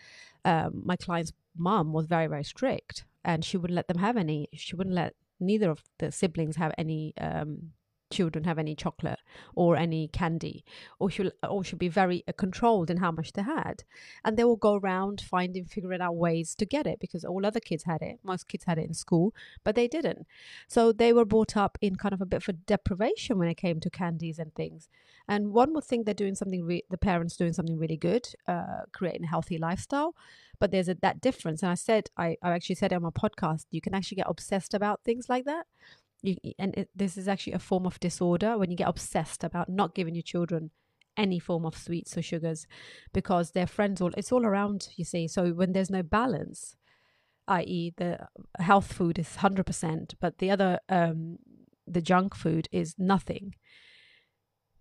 um, 0.45 0.81
my 0.85 0.95
client's 0.95 1.33
mom 1.57 1.93
was 1.93 2.05
very, 2.05 2.27
very 2.27 2.43
strict 2.43 3.05
and 3.25 3.43
she 3.43 3.57
wouldn't 3.57 3.75
let 3.75 3.87
them 3.87 3.97
have 3.97 4.15
any, 4.15 4.47
she 4.53 4.75
wouldn't 4.75 4.95
let 4.95 5.13
neither 5.39 5.69
of 5.69 5.83
the 5.99 6.11
siblings 6.11 6.55
have 6.55 6.73
any 6.77 7.13
um, 7.19 7.71
children 8.09 8.45
have 8.45 8.59
any 8.59 8.75
chocolate 8.75 9.19
or 9.55 9.75
any 9.75 10.07
candy 10.07 10.63
or 10.99 11.09
should 11.09 11.31
or 11.47 11.63
should 11.63 11.79
be 11.79 11.89
very 11.89 12.23
uh, 12.27 12.31
controlled 12.37 12.89
in 12.89 12.97
how 12.97 13.11
much 13.11 13.33
they 13.33 13.41
had. 13.41 13.83
And 14.23 14.37
they 14.37 14.43
will 14.43 14.55
go 14.55 14.75
around 14.75 15.21
finding 15.21 15.65
figuring 15.65 16.01
out 16.01 16.15
ways 16.15 16.55
to 16.55 16.65
get 16.65 16.87
it 16.87 16.99
because 16.99 17.23
all 17.23 17.45
other 17.45 17.59
kids 17.59 17.83
had 17.83 18.01
it. 18.01 18.19
Most 18.23 18.47
kids 18.47 18.65
had 18.65 18.77
it 18.77 18.87
in 18.87 18.93
school 18.93 19.33
but 19.63 19.75
they 19.75 19.87
didn't. 19.87 20.25
So 20.67 20.91
they 20.91 21.13
were 21.13 21.25
brought 21.25 21.57
up 21.57 21.77
in 21.81 21.95
kind 21.95 22.13
of 22.13 22.21
a 22.21 22.25
bit 22.25 22.43
of 22.43 22.49
a 22.49 22.53
deprivation 22.53 23.37
when 23.37 23.49
it 23.49 23.55
came 23.57 23.79
to 23.81 23.89
candies 23.89 24.39
and 24.39 24.53
things. 24.55 24.89
And 25.27 25.51
one 25.51 25.73
would 25.73 25.83
think 25.83 26.05
they're 26.05 26.13
doing 26.13 26.35
something 26.35 26.63
re- 26.63 26.85
the 26.89 26.97
parents 26.97 27.35
doing 27.35 27.53
something 27.53 27.77
really 27.77 27.97
good 27.97 28.27
uh, 28.47 28.83
creating 28.93 29.25
a 29.25 29.27
healthy 29.27 29.57
lifestyle. 29.57 30.15
But 30.59 30.71
there's 30.71 30.89
a, 30.89 30.95
that 30.95 31.21
difference. 31.21 31.61
And 31.61 31.71
i 31.71 31.75
said 31.75 32.09
I, 32.17 32.37
I 32.41 32.51
actually 32.51 32.75
said 32.75 32.93
on 32.93 33.03
my 33.03 33.09
podcast 33.09 33.65
you 33.71 33.81
can 33.81 33.93
actually 33.93 34.17
get 34.17 34.27
obsessed 34.29 34.73
about 34.73 35.01
things 35.03 35.29
like 35.29 35.45
that 35.45 35.65
you, 36.27 36.53
and 36.59 36.75
it, 36.75 36.89
this 36.95 37.17
is 37.17 37.27
actually 37.27 37.53
a 37.53 37.59
form 37.59 37.85
of 37.85 37.99
disorder 37.99 38.57
when 38.57 38.71
you 38.71 38.77
get 38.77 38.87
obsessed 38.87 39.43
about 39.43 39.69
not 39.69 39.95
giving 39.95 40.15
your 40.15 40.23
children 40.23 40.71
any 41.15 41.39
form 41.39 41.65
of 41.65 41.75
sweets 41.75 42.15
or 42.15 42.21
sugars 42.21 42.67
because 43.11 43.51
their 43.51 43.65
friends 43.65 44.01
all 44.01 44.11
it's 44.15 44.31
all 44.31 44.45
around 44.45 44.89
you 44.97 45.05
see. 45.05 45.27
So 45.27 45.49
when 45.49 45.73
there's 45.73 45.89
no 45.89 46.03
balance 46.03 46.75
i.e 47.49 47.93
the 47.95 48.19
health 48.59 48.91
food 48.91 49.17
is 49.17 49.37
100% 49.37 50.15
but 50.19 50.37
the 50.39 50.51
other 50.51 50.79
um 50.89 51.37
the 51.87 52.01
junk 52.01 52.35
food 52.35 52.67
is 52.73 52.93
nothing 52.97 53.53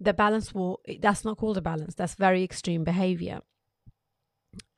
the 0.01 0.13
balance 0.13 0.55
will 0.55 0.81
that's 1.01 1.25
not 1.25 1.39
called 1.39 1.57
a 1.57 1.63
balance 1.63 1.95
that's 1.95 2.15
very 2.15 2.43
extreme 2.43 2.85
behavior. 2.85 3.41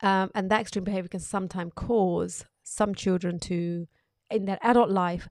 Um, 0.01 0.29
and 0.35 0.49
that 0.49 0.61
extreme 0.61 0.83
behavior 0.83 1.09
can 1.09 1.19
sometimes 1.19 1.73
cause 1.75 2.45
some 2.63 2.93
children 2.95 3.39
to 3.39 3.87
in 4.29 4.45
their 4.45 4.59
adult 4.61 4.89
life 4.89 5.27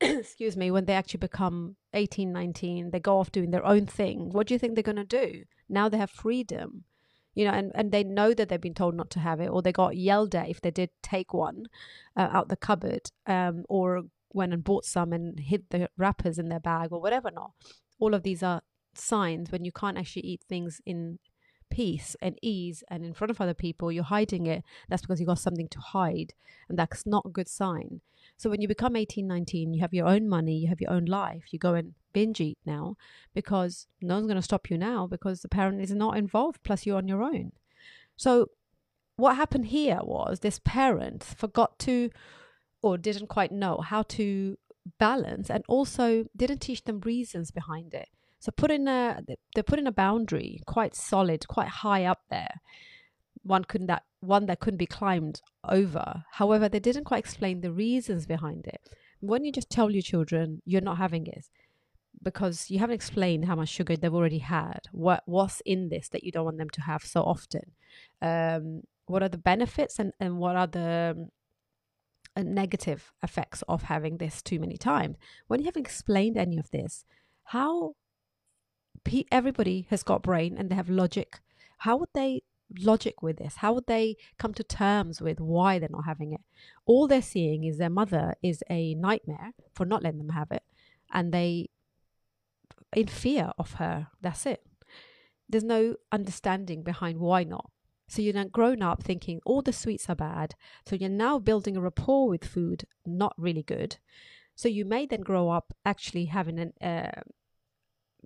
excuse 0.18 0.56
me, 0.56 0.70
when 0.70 0.86
they 0.86 0.94
actually 0.94 1.18
become 1.18 1.76
18, 1.92 2.32
19, 2.32 2.90
they 2.90 3.00
go 3.00 3.18
off 3.18 3.32
doing 3.32 3.50
their 3.50 3.66
own 3.66 3.86
thing. 3.86 4.30
What 4.30 4.46
do 4.46 4.54
you 4.54 4.58
think 4.58 4.74
they're 4.74 4.82
going 4.82 4.96
to 4.96 5.04
do? 5.04 5.44
Now 5.68 5.88
they 5.88 5.98
have 5.98 6.10
freedom, 6.10 6.84
you 7.34 7.44
know, 7.44 7.52
and, 7.52 7.70
and 7.74 7.92
they 7.92 8.02
know 8.02 8.32
that 8.32 8.48
they've 8.48 8.60
been 8.60 8.74
told 8.74 8.94
not 8.94 9.10
to 9.10 9.20
have 9.20 9.40
it, 9.40 9.48
or 9.48 9.62
they 9.62 9.72
got 9.72 9.96
yelled 9.96 10.34
at 10.34 10.48
if 10.48 10.60
they 10.60 10.70
did 10.70 10.90
take 11.02 11.34
one 11.34 11.66
uh, 12.16 12.28
out 12.32 12.48
the 12.48 12.56
cupboard, 12.56 13.10
um, 13.26 13.64
or 13.68 14.04
went 14.32 14.52
and 14.52 14.64
bought 14.64 14.84
some 14.84 15.12
and 15.12 15.40
hid 15.40 15.64
the 15.70 15.88
wrappers 15.96 16.38
in 16.38 16.48
their 16.48 16.60
bag, 16.60 16.92
or 16.92 17.00
whatever. 17.00 17.30
Not 17.30 17.52
all 17.98 18.14
of 18.14 18.22
these 18.22 18.42
are 18.42 18.62
signs 18.94 19.52
when 19.52 19.64
you 19.64 19.72
can't 19.72 19.98
actually 19.98 20.22
eat 20.22 20.42
things 20.48 20.80
in 20.86 21.18
peace 21.70 22.16
and 22.20 22.38
ease 22.42 22.82
and 22.88 23.04
in 23.04 23.14
front 23.14 23.30
of 23.30 23.40
other 23.40 23.54
people 23.54 23.92
you're 23.92 24.04
hiding 24.04 24.46
it 24.46 24.62
that's 24.88 25.02
because 25.02 25.20
you 25.20 25.26
got 25.26 25.38
something 25.38 25.68
to 25.68 25.78
hide 25.78 26.34
and 26.68 26.78
that's 26.78 27.06
not 27.06 27.24
a 27.24 27.30
good 27.30 27.48
sign 27.48 28.00
so 28.36 28.48
when 28.48 28.62
you 28.62 28.68
become 28.68 28.96
18, 28.96 29.26
19, 29.26 29.74
you 29.74 29.80
have 29.82 29.92
your 29.92 30.06
own 30.06 30.28
money, 30.28 30.56
you 30.56 30.68
have 30.68 30.80
your 30.80 30.90
own 30.90 31.04
life, 31.04 31.44
you 31.50 31.58
go 31.58 31.74
and 31.74 31.94
binge 32.12 32.40
eat 32.40 32.58
now 32.64 32.96
because 33.34 33.86
no 34.00 34.14
one's 34.14 34.26
going 34.26 34.36
to 34.36 34.42
stop 34.42 34.70
you 34.70 34.78
now 34.78 35.06
because 35.06 35.42
the 35.42 35.48
parent 35.48 35.80
is 35.80 35.90
not 35.90 36.16
involved, 36.16 36.62
plus 36.62 36.86
you're 36.86 36.96
on 36.96 37.06
your 37.06 37.22
own. 37.22 37.52
So 38.16 38.46
what 39.16 39.36
happened 39.36 39.66
here 39.66 40.00
was 40.02 40.40
this 40.40 40.60
parent 40.64 41.22
forgot 41.22 41.78
to 41.80 42.10
or 42.82 42.96
didn't 42.96 43.26
quite 43.26 43.52
know 43.52 43.82
how 43.84 44.02
to 44.04 44.56
balance 44.98 45.50
and 45.50 45.62
also 45.68 46.24
didn't 46.34 46.60
teach 46.60 46.84
them 46.84 47.00
reasons 47.00 47.50
behind 47.50 47.92
it. 47.92 48.08
So 48.40 48.50
put 48.50 48.70
in 48.70 48.88
a 48.88 49.20
they 49.54 49.62
put 49.62 49.78
in 49.78 49.86
a 49.86 49.92
boundary 49.92 50.60
quite 50.66 50.94
solid, 50.94 51.46
quite 51.46 51.68
high 51.68 52.04
up 52.04 52.22
there. 52.30 52.60
One 53.42 53.64
couldn't 53.64 53.86
that 53.88 54.04
one 54.20 54.46
that 54.46 54.60
couldn't 54.60 54.78
be 54.78 54.86
climbed 54.86 55.42
over. 55.68 56.24
However, 56.32 56.68
they 56.68 56.80
didn't 56.80 57.04
quite 57.04 57.20
explain 57.20 57.60
the 57.60 57.72
reasons 57.72 58.26
behind 58.26 58.66
it. 58.66 58.80
When 59.20 59.44
you 59.44 59.52
just 59.52 59.70
tell 59.70 59.90
your 59.90 60.02
children 60.02 60.62
you're 60.64 60.80
not 60.80 60.98
having 60.98 61.26
it 61.26 61.46
because 62.22 62.70
you 62.70 62.78
haven't 62.78 62.96
explained 62.96 63.44
how 63.44 63.56
much 63.56 63.68
sugar 63.68 63.96
they've 63.96 64.14
already 64.14 64.38
had, 64.38 64.80
what 64.92 65.22
what's 65.26 65.60
in 65.66 65.90
this 65.90 66.08
that 66.08 66.24
you 66.24 66.32
don't 66.32 66.46
want 66.46 66.58
them 66.58 66.70
to 66.70 66.82
have 66.82 67.04
so 67.04 67.22
often, 67.22 67.72
um, 68.22 68.82
what 69.06 69.22
are 69.22 69.28
the 69.28 69.38
benefits 69.38 69.98
and, 69.98 70.12
and 70.18 70.38
what 70.38 70.56
are 70.56 70.66
the 70.66 71.28
um, 72.36 72.54
negative 72.54 73.12
effects 73.22 73.62
of 73.68 73.82
having 73.82 74.16
this 74.16 74.40
too 74.40 74.58
many 74.60 74.76
times. 74.76 75.16
When 75.48 75.60
you 75.60 75.66
haven't 75.66 75.86
explained 75.86 76.36
any 76.36 76.58
of 76.58 76.70
this, 76.70 77.04
how 77.44 77.94
everybody 79.30 79.86
has 79.90 80.02
got 80.02 80.22
brain 80.22 80.56
and 80.58 80.70
they 80.70 80.74
have 80.74 80.90
logic. 80.90 81.40
How 81.78 81.96
would 81.96 82.10
they 82.14 82.42
logic 82.78 83.22
with 83.22 83.38
this? 83.38 83.56
How 83.56 83.72
would 83.72 83.86
they 83.86 84.16
come 84.38 84.54
to 84.54 84.64
terms 84.64 85.20
with 85.20 85.40
why 85.40 85.78
they're 85.78 85.88
not 85.90 86.04
having 86.04 86.32
it? 86.32 86.40
All 86.86 87.06
they're 87.06 87.22
seeing 87.22 87.64
is 87.64 87.78
their 87.78 87.90
mother 87.90 88.34
is 88.42 88.62
a 88.70 88.94
nightmare 88.94 89.52
for 89.74 89.84
not 89.84 90.02
letting 90.02 90.18
them 90.18 90.30
have 90.30 90.50
it, 90.52 90.62
and 91.12 91.32
they 91.32 91.70
in 92.94 93.06
fear 93.06 93.52
of 93.58 93.74
her. 93.74 94.08
That's 94.20 94.46
it. 94.46 94.66
There's 95.48 95.64
no 95.64 95.96
understanding 96.12 96.82
behind 96.82 97.18
why 97.18 97.44
not. 97.44 97.70
So 98.08 98.22
you're 98.22 98.34
now 98.34 98.44
grown 98.44 98.82
up 98.82 99.02
thinking 99.02 99.40
all 99.44 99.62
the 99.62 99.72
sweets 99.72 100.08
are 100.08 100.16
bad. 100.16 100.54
So 100.84 100.96
you're 100.96 101.08
now 101.08 101.38
building 101.38 101.76
a 101.76 101.80
rapport 101.80 102.28
with 102.28 102.44
food, 102.44 102.84
not 103.06 103.34
really 103.36 103.62
good. 103.62 103.98
So 104.56 104.68
you 104.68 104.84
may 104.84 105.06
then 105.06 105.20
grow 105.20 105.48
up 105.48 105.72
actually 105.84 106.26
having 106.26 106.58
an 106.58 106.72
uh, 106.82 107.22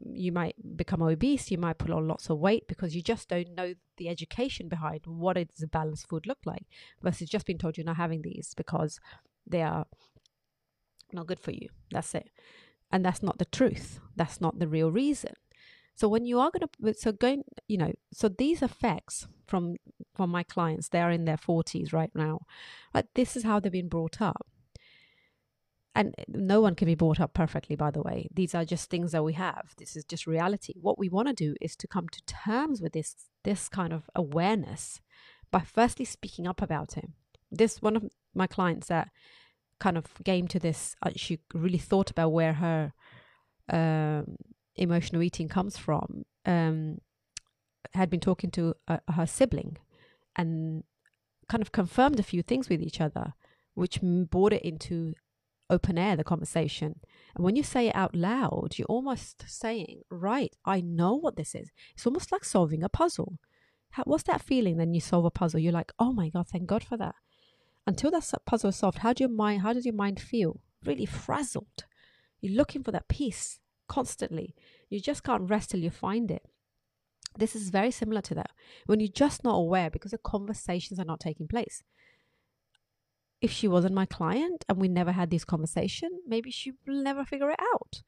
you 0.02 0.32
might 0.32 0.56
become 0.76 1.02
obese, 1.02 1.50
you 1.50 1.58
might 1.58 1.78
put 1.78 1.90
on 1.90 2.08
lots 2.08 2.30
of 2.30 2.38
weight 2.38 2.66
because 2.68 2.94
you 2.94 3.02
just 3.02 3.28
don't 3.28 3.54
know 3.54 3.74
the 3.96 4.08
education 4.08 4.68
behind 4.68 5.02
what 5.06 5.34
does 5.34 5.62
a 5.62 5.66
balanced 5.66 6.08
food 6.08 6.26
look 6.26 6.38
like 6.44 6.64
versus 7.02 7.28
just 7.28 7.46
being 7.46 7.58
told 7.58 7.76
you're 7.76 7.86
not 7.86 7.96
having 7.96 8.22
these 8.22 8.54
because 8.54 8.98
they 9.46 9.62
are 9.62 9.86
not 11.12 11.26
good 11.26 11.40
for 11.40 11.52
you. 11.52 11.68
That's 11.90 12.14
it. 12.14 12.30
And 12.90 13.04
that's 13.04 13.22
not 13.22 13.38
the 13.38 13.44
truth. 13.44 14.00
That's 14.16 14.40
not 14.40 14.58
the 14.58 14.68
real 14.68 14.90
reason. 14.90 15.34
So 15.96 16.08
when 16.08 16.26
you 16.26 16.40
are 16.40 16.50
going 16.50 16.68
to, 16.68 16.94
so 17.00 17.12
going, 17.12 17.44
you 17.68 17.78
know, 17.78 17.92
so 18.12 18.28
these 18.28 18.62
effects 18.62 19.28
from 19.46 19.76
from 20.16 20.30
my 20.30 20.42
clients, 20.42 20.88
they 20.88 21.00
are 21.00 21.10
in 21.10 21.24
their 21.24 21.36
40s 21.36 21.92
right 21.92 22.10
now. 22.14 22.40
Right, 22.94 23.06
this 23.14 23.36
is 23.36 23.44
how 23.44 23.60
they've 23.60 23.70
been 23.70 23.88
brought 23.88 24.20
up 24.20 24.46
and 25.94 26.14
no 26.28 26.60
one 26.60 26.74
can 26.74 26.86
be 26.86 26.94
brought 26.94 27.20
up 27.20 27.34
perfectly 27.34 27.76
by 27.76 27.90
the 27.90 28.02
way. 28.02 28.28
These 28.34 28.54
are 28.54 28.64
just 28.64 28.90
things 28.90 29.12
that 29.12 29.24
we 29.24 29.34
have. 29.34 29.74
This 29.78 29.96
is 29.96 30.04
just 30.04 30.26
reality. 30.26 30.74
What 30.80 30.98
we 30.98 31.08
want 31.08 31.28
to 31.28 31.34
do 31.34 31.54
is 31.60 31.76
to 31.76 31.86
come 31.86 32.08
to 32.08 32.22
terms 32.24 32.80
with 32.80 32.92
this 32.92 33.14
this 33.44 33.68
kind 33.68 33.92
of 33.92 34.10
awareness 34.14 35.00
by 35.50 35.60
firstly 35.60 36.04
speaking 36.04 36.46
up 36.46 36.60
about 36.60 36.96
it. 36.96 37.08
This 37.50 37.80
one 37.80 37.96
of 37.96 38.04
my 38.34 38.46
clients 38.46 38.88
that 38.88 39.10
kind 39.78 39.96
of 39.96 40.06
came 40.24 40.48
to 40.48 40.58
this 40.58 40.96
uh, 41.02 41.10
she 41.16 41.40
really 41.52 41.78
thought 41.78 42.10
about 42.10 42.30
where 42.30 42.54
her 42.54 42.92
um, 43.70 44.36
emotional 44.76 45.22
eating 45.22 45.48
comes 45.48 45.76
from 45.76 46.24
um, 46.46 46.98
had 47.92 48.10
been 48.10 48.20
talking 48.20 48.50
to 48.50 48.74
uh, 48.88 48.98
her 49.12 49.26
sibling 49.26 49.76
and 50.36 50.84
kind 51.48 51.62
of 51.62 51.72
confirmed 51.72 52.18
a 52.18 52.22
few 52.22 52.42
things 52.42 52.68
with 52.68 52.80
each 52.80 53.00
other 53.00 53.34
which 53.74 54.00
brought 54.02 54.52
it 54.52 54.62
into 54.62 55.14
open 55.70 55.98
air 55.98 56.16
the 56.16 56.24
conversation. 56.24 57.00
And 57.34 57.44
when 57.44 57.56
you 57.56 57.62
say 57.62 57.88
it 57.88 57.96
out 57.96 58.14
loud, 58.14 58.74
you're 58.76 58.86
almost 58.86 59.44
saying, 59.46 60.02
right, 60.10 60.54
I 60.64 60.80
know 60.80 61.14
what 61.14 61.36
this 61.36 61.54
is. 61.54 61.70
It's 61.94 62.06
almost 62.06 62.32
like 62.32 62.44
solving 62.44 62.82
a 62.82 62.88
puzzle. 62.88 63.38
How, 63.90 64.04
what's 64.04 64.24
that 64.24 64.42
feeling 64.42 64.76
then 64.76 64.94
you 64.94 65.00
solve 65.00 65.24
a 65.24 65.30
puzzle? 65.30 65.60
You're 65.60 65.72
like, 65.72 65.92
oh 65.98 66.12
my 66.12 66.28
God, 66.28 66.48
thank 66.48 66.66
God 66.66 66.84
for 66.84 66.96
that. 66.96 67.14
Until 67.86 68.10
that 68.10 68.32
puzzle 68.46 68.70
is 68.70 68.76
solved, 68.76 68.98
how 68.98 69.12
do 69.12 69.24
your 69.24 69.30
mind, 69.30 69.62
how 69.62 69.72
does 69.72 69.84
your 69.84 69.94
mind 69.94 70.20
feel? 70.20 70.60
Really 70.84 71.06
frazzled. 71.06 71.84
You're 72.40 72.56
looking 72.56 72.82
for 72.82 72.92
that 72.92 73.08
peace 73.08 73.58
constantly. 73.88 74.54
You 74.88 75.00
just 75.00 75.22
can't 75.22 75.48
rest 75.48 75.70
till 75.70 75.80
you 75.80 75.90
find 75.90 76.30
it. 76.30 76.42
This 77.36 77.56
is 77.56 77.70
very 77.70 77.90
similar 77.90 78.20
to 78.22 78.34
that. 78.34 78.50
When 78.86 79.00
you're 79.00 79.08
just 79.08 79.44
not 79.44 79.56
aware 79.56 79.90
because 79.90 80.12
the 80.12 80.18
conversations 80.18 81.00
are 81.00 81.04
not 81.04 81.20
taking 81.20 81.48
place 81.48 81.82
if 83.44 83.52
she 83.52 83.68
wasn't 83.68 83.94
my 83.94 84.06
client 84.06 84.64
and 84.70 84.78
we 84.78 84.88
never 84.88 85.12
had 85.12 85.28
this 85.28 85.44
conversation, 85.44 86.08
maybe 86.26 86.50
she 86.50 86.72
will 86.86 87.02
never 87.02 87.26
figure 87.26 87.50
it 87.50 87.60
out. 87.74 88.00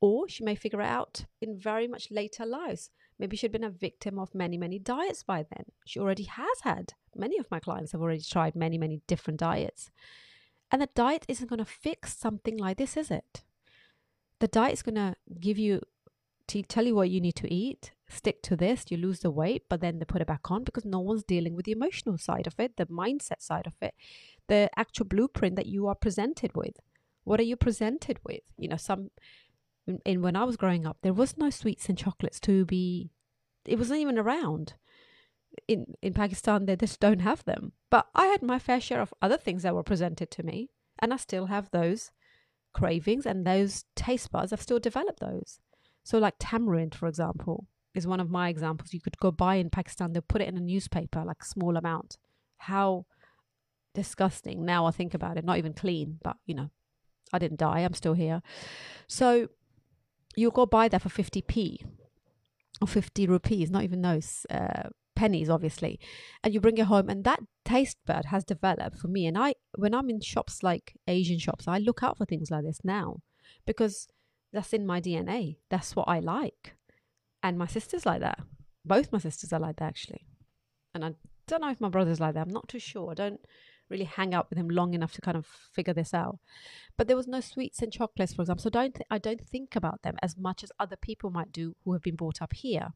Or 0.00 0.28
she 0.28 0.44
may 0.44 0.54
figure 0.54 0.80
it 0.80 0.86
out 0.86 1.24
in 1.40 1.58
very 1.58 1.88
much 1.88 2.12
later 2.12 2.46
lives. 2.46 2.90
Maybe 3.18 3.36
she'd 3.36 3.50
been 3.50 3.64
a 3.64 3.80
victim 3.86 4.16
of 4.16 4.32
many, 4.32 4.56
many 4.56 4.78
diets 4.78 5.24
by 5.24 5.44
then. 5.50 5.64
She 5.86 5.98
already 5.98 6.22
has 6.22 6.60
had. 6.62 6.92
Many 7.16 7.36
of 7.36 7.50
my 7.50 7.58
clients 7.58 7.90
have 7.92 8.00
already 8.00 8.22
tried 8.22 8.54
many, 8.54 8.78
many 8.78 9.00
different 9.08 9.40
diets. 9.40 9.90
And 10.70 10.80
the 10.80 10.88
diet 10.94 11.26
isn't 11.26 11.50
going 11.50 11.58
to 11.58 11.64
fix 11.64 12.16
something 12.16 12.56
like 12.56 12.76
this, 12.76 12.96
is 12.96 13.10
it? 13.10 13.42
The 14.38 14.46
diet 14.46 14.74
is 14.74 14.82
going 14.82 14.94
to 14.94 15.16
give 15.40 15.58
you, 15.58 15.80
to 16.46 16.62
tell 16.62 16.86
you 16.86 16.94
what 16.94 17.10
you 17.10 17.20
need 17.20 17.34
to 17.36 17.52
eat, 17.52 17.90
stick 18.08 18.42
to 18.42 18.56
this, 18.56 18.84
you 18.88 18.96
lose 18.96 19.20
the 19.20 19.30
weight, 19.30 19.64
but 19.68 19.80
then 19.80 19.98
they 19.98 20.04
put 20.04 20.20
it 20.20 20.26
back 20.26 20.50
on 20.50 20.64
because 20.64 20.84
no 20.84 21.00
one's 21.00 21.24
dealing 21.24 21.54
with 21.54 21.66
the 21.66 21.72
emotional 21.72 22.18
side 22.18 22.46
of 22.46 22.54
it, 22.58 22.76
the 22.76 22.86
mindset 22.86 23.40
side 23.40 23.66
of 23.66 23.74
it 23.80 23.94
the 24.48 24.70
actual 24.76 25.06
blueprint 25.06 25.56
that 25.56 25.66
you 25.66 25.86
are 25.86 25.94
presented 25.94 26.54
with. 26.54 26.76
What 27.24 27.40
are 27.40 27.44
you 27.44 27.56
presented 27.56 28.18
with? 28.24 28.42
You 28.56 28.68
know, 28.68 28.76
some 28.76 29.10
in 30.04 30.22
when 30.22 30.36
I 30.36 30.44
was 30.44 30.56
growing 30.56 30.86
up, 30.86 30.98
there 31.02 31.12
was 31.12 31.36
no 31.36 31.50
sweets 31.50 31.88
and 31.88 31.98
chocolates 31.98 32.40
to 32.40 32.64
be. 32.64 33.10
It 33.64 33.78
wasn't 33.78 34.00
even 34.00 34.18
around. 34.18 34.74
In 35.66 35.94
in 36.02 36.12
Pakistan, 36.12 36.66
they 36.66 36.76
just 36.76 37.00
don't 37.00 37.20
have 37.20 37.44
them. 37.44 37.72
But 37.90 38.06
I 38.14 38.26
had 38.26 38.42
my 38.42 38.58
fair 38.58 38.80
share 38.80 39.00
of 39.00 39.14
other 39.20 39.36
things 39.36 39.62
that 39.62 39.74
were 39.74 39.82
presented 39.82 40.30
to 40.32 40.42
me, 40.42 40.70
and 41.00 41.12
I 41.12 41.16
still 41.16 41.46
have 41.46 41.70
those 41.70 42.12
cravings 42.72 43.26
and 43.26 43.46
those 43.46 43.84
taste 43.96 44.30
buds. 44.30 44.52
I've 44.52 44.62
still 44.62 44.78
developed 44.78 45.20
those. 45.20 45.60
So, 46.04 46.18
like 46.18 46.34
tamarind, 46.38 46.94
for 46.94 47.08
example, 47.08 47.66
is 47.96 48.06
one 48.06 48.20
of 48.20 48.30
my 48.30 48.48
examples. 48.48 48.92
You 48.92 49.00
could 49.00 49.18
go 49.18 49.30
buy 49.30 49.56
in 49.56 49.70
Pakistan. 49.70 50.12
They'll 50.12 50.22
put 50.22 50.42
it 50.42 50.48
in 50.48 50.56
a 50.56 50.60
newspaper, 50.60 51.24
like 51.24 51.44
small 51.44 51.76
amount. 51.76 52.18
How 52.58 53.06
disgusting. 53.96 54.64
Now 54.64 54.86
I 54.86 54.92
think 54.92 55.14
about 55.14 55.38
it, 55.38 55.44
not 55.44 55.58
even 55.58 55.72
clean, 55.72 56.18
but 56.22 56.36
you 56.46 56.54
know, 56.54 56.70
I 57.32 57.38
didn't 57.38 57.58
die. 57.58 57.80
I'm 57.80 57.94
still 57.94 58.12
here. 58.12 58.42
So 59.08 59.48
you'll 60.36 60.52
go 60.52 60.66
buy 60.66 60.86
that 60.88 61.02
for 61.02 61.08
50p 61.08 61.78
or 62.80 62.86
50 62.86 63.26
rupees, 63.26 63.70
not 63.70 63.82
even 63.82 64.02
those 64.02 64.46
uh, 64.50 64.90
pennies, 65.16 65.48
obviously. 65.48 65.98
And 66.44 66.54
you 66.54 66.60
bring 66.60 66.78
it 66.78 66.86
home, 66.86 67.08
and 67.08 67.24
that 67.24 67.40
taste 67.64 67.96
bud 68.06 68.26
has 68.26 68.44
developed 68.44 68.98
for 68.98 69.08
me. 69.08 69.26
And 69.26 69.36
I, 69.36 69.54
when 69.74 69.94
I'm 69.94 70.10
in 70.10 70.20
shops 70.20 70.62
like 70.62 70.94
Asian 71.08 71.38
shops, 71.38 71.66
I 71.66 71.78
look 71.78 72.02
out 72.02 72.18
for 72.18 72.26
things 72.26 72.50
like 72.50 72.64
this 72.64 72.80
now 72.84 73.22
because 73.66 74.06
that's 74.52 74.72
in 74.72 74.86
my 74.86 75.00
DNA. 75.00 75.56
That's 75.70 75.96
what 75.96 76.06
I 76.06 76.20
like. 76.20 76.75
And 77.42 77.58
my 77.58 77.66
sister's 77.66 78.06
like 78.06 78.20
that. 78.20 78.40
Both 78.84 79.12
my 79.12 79.18
sisters 79.18 79.52
are 79.52 79.60
like 79.60 79.76
that, 79.76 79.86
actually. 79.86 80.26
And 80.94 81.04
I 81.04 81.14
don't 81.46 81.60
know 81.60 81.70
if 81.70 81.80
my 81.80 81.88
brother's 81.88 82.20
like 82.20 82.34
that. 82.34 82.46
I'm 82.46 82.52
not 82.52 82.68
too 82.68 82.78
sure. 82.78 83.10
I 83.10 83.14
don't 83.14 83.40
really 83.88 84.04
hang 84.04 84.34
out 84.34 84.48
with 84.50 84.58
him 84.58 84.68
long 84.68 84.94
enough 84.94 85.12
to 85.12 85.20
kind 85.20 85.36
of 85.36 85.46
figure 85.46 85.94
this 85.94 86.12
out. 86.12 86.38
But 86.96 87.06
there 87.06 87.16
was 87.16 87.28
no 87.28 87.40
sweets 87.40 87.82
and 87.82 87.92
chocolates, 87.92 88.34
for 88.34 88.42
example. 88.42 88.62
So 88.62 88.70
don't 88.70 88.94
th- 88.94 89.06
I 89.10 89.18
don't 89.18 89.46
think 89.46 89.76
about 89.76 90.02
them 90.02 90.16
as 90.22 90.36
much 90.36 90.64
as 90.64 90.72
other 90.80 90.96
people 90.96 91.30
might 91.30 91.52
do 91.52 91.76
who 91.84 91.92
have 91.92 92.02
been 92.02 92.16
brought 92.16 92.42
up 92.42 92.52
here. 92.52 92.94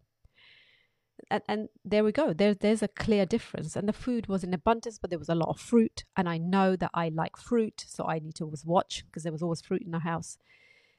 And, 1.31 1.43
and 1.49 1.69
there 1.85 2.03
we 2.03 2.13
go. 2.13 2.33
There, 2.33 2.55
there's 2.55 2.83
a 2.83 2.89
clear 2.89 3.27
difference. 3.27 3.77
And 3.77 3.89
the 3.89 3.93
food 3.93 4.27
was 4.27 4.43
in 4.43 4.55
abundance, 4.55 4.99
but 4.99 5.11
there 5.11 5.19
was 5.19 5.29
a 5.29 5.35
lot 5.35 5.51
of 5.51 5.61
fruit. 5.61 6.05
And 6.17 6.29
I 6.29 6.39
know 6.39 6.77
that 6.77 6.91
I 6.95 7.11
like 7.11 7.37
fruit, 7.37 7.85
so 7.87 8.07
I 8.07 8.19
need 8.19 8.35
to 8.37 8.45
always 8.45 8.65
watch 8.65 9.05
because 9.07 9.23
there 9.23 9.33
was 9.33 9.43
always 9.43 9.61
fruit 9.61 9.83
in 9.83 9.93
the 9.93 10.01
house. 10.01 10.39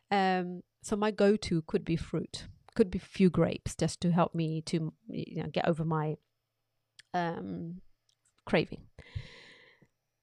Um, 0.10 0.62
so 0.82 0.96
my 0.96 1.12
go-to 1.12 1.64
could 1.64 1.86
be 1.86 1.96
fruit, 1.96 2.48
could 2.76 2.92
be 2.92 3.00
a 3.00 3.02
few 3.02 3.30
grapes, 3.30 3.76
just 3.76 4.02
to 4.02 4.12
help 4.12 4.34
me 4.34 4.62
to 4.64 4.94
you 5.08 5.44
know 5.44 5.50
get 5.50 5.68
over 5.68 5.86
my 5.86 6.18
um, 7.14 7.82
craving. 8.46 8.84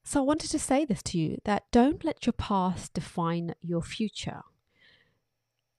So 0.03 0.21
I 0.21 0.23
wanted 0.23 0.49
to 0.51 0.59
say 0.59 0.85
this 0.85 1.03
to 1.03 1.19
you 1.19 1.37
that 1.45 1.65
don't 1.71 2.03
let 2.03 2.25
your 2.25 2.33
past 2.33 2.93
define 2.93 3.53
your 3.61 3.83
future. 3.83 4.41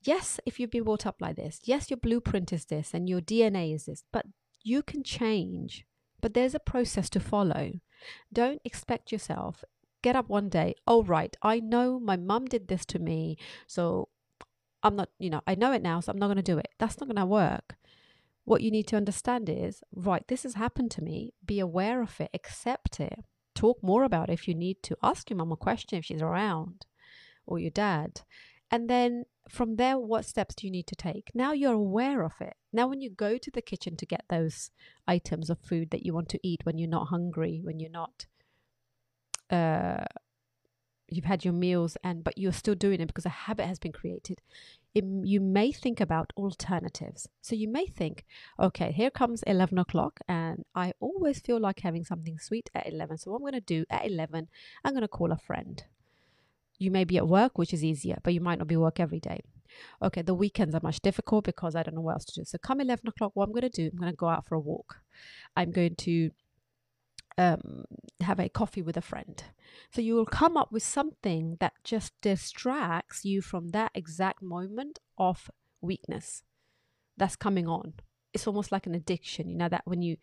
Yes, 0.03 0.39
if 0.47 0.59
you've 0.59 0.71
been 0.71 0.85
brought 0.85 1.05
up 1.05 1.17
like 1.21 1.37
this, 1.37 1.61
yes, 1.65 1.91
your 1.91 1.97
blueprint 1.97 2.53
is 2.53 2.67
this 2.67 2.95
and 2.95 3.09
your 3.09 3.21
DNA 3.21 3.75
is 3.75 3.87
this, 3.87 4.05
but 4.13 4.27
you 4.63 4.83
can 4.83 5.03
change. 5.03 5.85
But 6.21 6.35
there's 6.35 6.55
a 6.55 6.61
process 6.61 7.11
to 7.11 7.21
follow. 7.21 7.73
Don't 8.33 8.63
expect 8.65 9.13
yourself, 9.13 9.65
get 10.03 10.17
up 10.17 10.29
one 10.29 10.49
day, 10.49 10.75
oh, 10.87 11.03
right, 11.03 11.37
I 11.43 11.61
know 11.61 11.99
my 11.99 12.17
mum 12.17 12.47
did 12.47 12.69
this 12.69 12.87
to 12.87 12.99
me, 12.99 13.37
so 13.67 14.09
I'm 14.83 14.97
not, 14.97 15.11
you 15.19 15.31
know, 15.31 15.43
I 15.47 15.55
know 15.55 15.73
it 15.73 15.83
now, 15.83 16.01
so 16.01 16.13
I'm 16.13 16.19
not 16.19 16.27
going 16.29 16.37
to 16.37 16.43
do 16.43 16.59
it. 16.59 16.69
That's 16.79 16.99
not 17.01 17.09
going 17.09 17.17
to 17.17 17.27
work. 17.27 17.77
What 18.45 18.63
you 18.63 18.71
need 18.71 18.87
to 18.89 18.97
understand 18.97 19.49
is, 19.49 19.83
right, 19.95 20.27
this 20.29 20.43
has 20.45 20.55
happened 20.55 20.91
to 20.93 21.03
me, 21.03 21.35
be 21.45 21.61
aware 21.61 22.03
of 22.03 22.21
it, 22.21 22.31
accept 22.35 22.99
it, 23.01 23.21
talk 23.55 23.83
more 23.83 24.05
about 24.05 24.31
it 24.31 24.35
if 24.35 24.49
you 24.49 24.55
need 24.55 24.83
to. 24.85 24.97
Ask 25.03 25.31
your 25.31 25.37
mom 25.37 25.53
a 25.53 25.57
question 25.57 25.99
if 25.99 26.07
she's 26.07 26.23
around 26.23 26.87
or 27.47 27.59
your 27.59 27.71
dad 27.71 28.23
And 28.71 28.89
then 28.89 29.25
from 29.49 29.77
there, 29.77 29.99
what 29.99 30.25
steps 30.25 30.55
do 30.55 30.67
you 30.67 30.71
need 30.73 30.87
to 30.89 30.95
take? 30.97 31.31
Now 31.35 31.53
you're 31.53 31.75
aware 31.75 32.23
of 32.23 32.35
it. 32.41 32.55
Now, 32.73 32.87
when 32.87 33.01
you 33.01 33.11
go 33.11 33.37
to 33.37 33.51
the 33.51 33.63
kitchen 33.63 33.97
to 33.97 34.07
get 34.07 34.25
those 34.29 34.71
items 35.09 35.51
of 35.51 35.59
food 35.59 35.91
that 35.91 36.05
you 36.07 36.15
want 36.15 36.29
to 36.31 36.41
eat 36.43 36.61
when 36.65 36.79
you're 36.79 36.89
not 36.89 37.09
hungry, 37.09 37.61
when 37.65 37.81
you're 37.81 37.91
not, 37.91 38.27
uh, 39.51 40.05
you've 41.11 41.25
had 41.25 41.45
your 41.45 41.55
meals 41.55 41.97
and 42.03 42.23
but 42.25 42.39
you're 42.39 42.53
still 42.53 42.75
doing 42.75 43.01
it 43.01 43.07
because 43.07 43.27
a 43.27 43.31
habit 43.31 43.67
has 43.67 43.79
been 43.79 43.93
created. 43.93 44.41
It, 44.95 45.05
you 45.23 45.41
may 45.41 45.71
think 45.71 46.01
about 46.01 46.33
alternatives. 46.37 47.29
So 47.41 47.55
you 47.55 47.69
may 47.69 47.87
think 47.87 48.25
okay 48.59 48.93
here 48.93 49.11
comes 49.11 49.43
11 49.45 49.79
o'clock 49.79 50.21
and 50.29 50.65
i 50.75 50.93
always 51.01 51.41
feel 51.41 51.61
like 51.61 51.81
having 51.81 52.05
something 52.05 52.39
sweet 52.39 52.71
at 52.75 52.89
11 52.93 53.19
so 53.19 53.31
what 53.31 53.39
i'm 53.39 53.43
going 53.43 53.53
to 53.55 53.61
do 53.61 53.85
at 53.91 54.07
11 54.07 54.49
i'm 54.85 54.93
going 54.93 55.03
to 55.03 55.09
call 55.09 55.33
a 55.33 55.37
friend. 55.37 55.85
You 56.79 56.91
may 56.91 57.05
be 57.05 57.19
at 57.19 57.29
work 57.29 57.59
which 57.59 57.75
is 57.75 57.85
easier 57.85 58.19
but 58.23 58.35
you 58.35 58.41
might 58.41 58.59
not 58.59 58.69
be 58.69 58.77
work 58.77 59.01
every 59.01 59.21
day. 59.21 59.41
Okay 60.03 60.23
the 60.23 60.35
weekends 60.35 60.75
are 60.75 60.81
much 60.83 61.01
difficult 61.01 61.45
because 61.45 61.75
i 61.75 61.83
don't 61.83 61.95
know 61.95 62.01
what 62.01 62.15
else 62.15 62.25
to 62.27 62.41
do. 62.41 62.45
So 62.45 62.59
come 62.59 62.81
11 62.81 63.09
o'clock 63.09 63.33
what 63.35 63.47
i'm 63.47 63.53
going 63.53 63.71
to 63.71 63.83
do 63.83 63.91
i'm 63.93 63.99
going 63.99 64.13
to 64.13 64.17
go 64.17 64.29
out 64.29 64.47
for 64.47 64.55
a 64.55 64.61
walk. 64.61 65.01
I'm 65.57 65.71
going 65.71 65.97
to 65.97 66.31
um, 67.39 67.85
have 68.21 68.41
a 68.41 68.49
coffee 68.49 68.83
with 68.83 68.97
a 68.97 69.03
friend. 69.03 69.43
So 69.93 70.01
you 70.01 70.15
will 70.15 70.27
come 70.27 70.57
up 70.57 70.73
with 70.73 70.83
something 70.83 71.57
that 71.61 71.75
just 71.85 72.13
distracts 72.21 73.25
you 73.25 73.41
from 73.41 73.69
that 73.69 73.93
exact 73.95 74.43
moment 74.43 74.99
of 75.19 75.51
weakness 75.81 76.43
that's 77.17 77.37
coming 77.37 77.69
on. 77.69 77.95
It's 78.33 78.47
almost 78.47 78.73
like 78.73 78.87
an 78.87 78.95
addiction. 78.95 79.49
You 79.49 79.57
know, 79.57 79.69
that 79.69 79.83
when 79.85 80.03
you, 80.03 80.17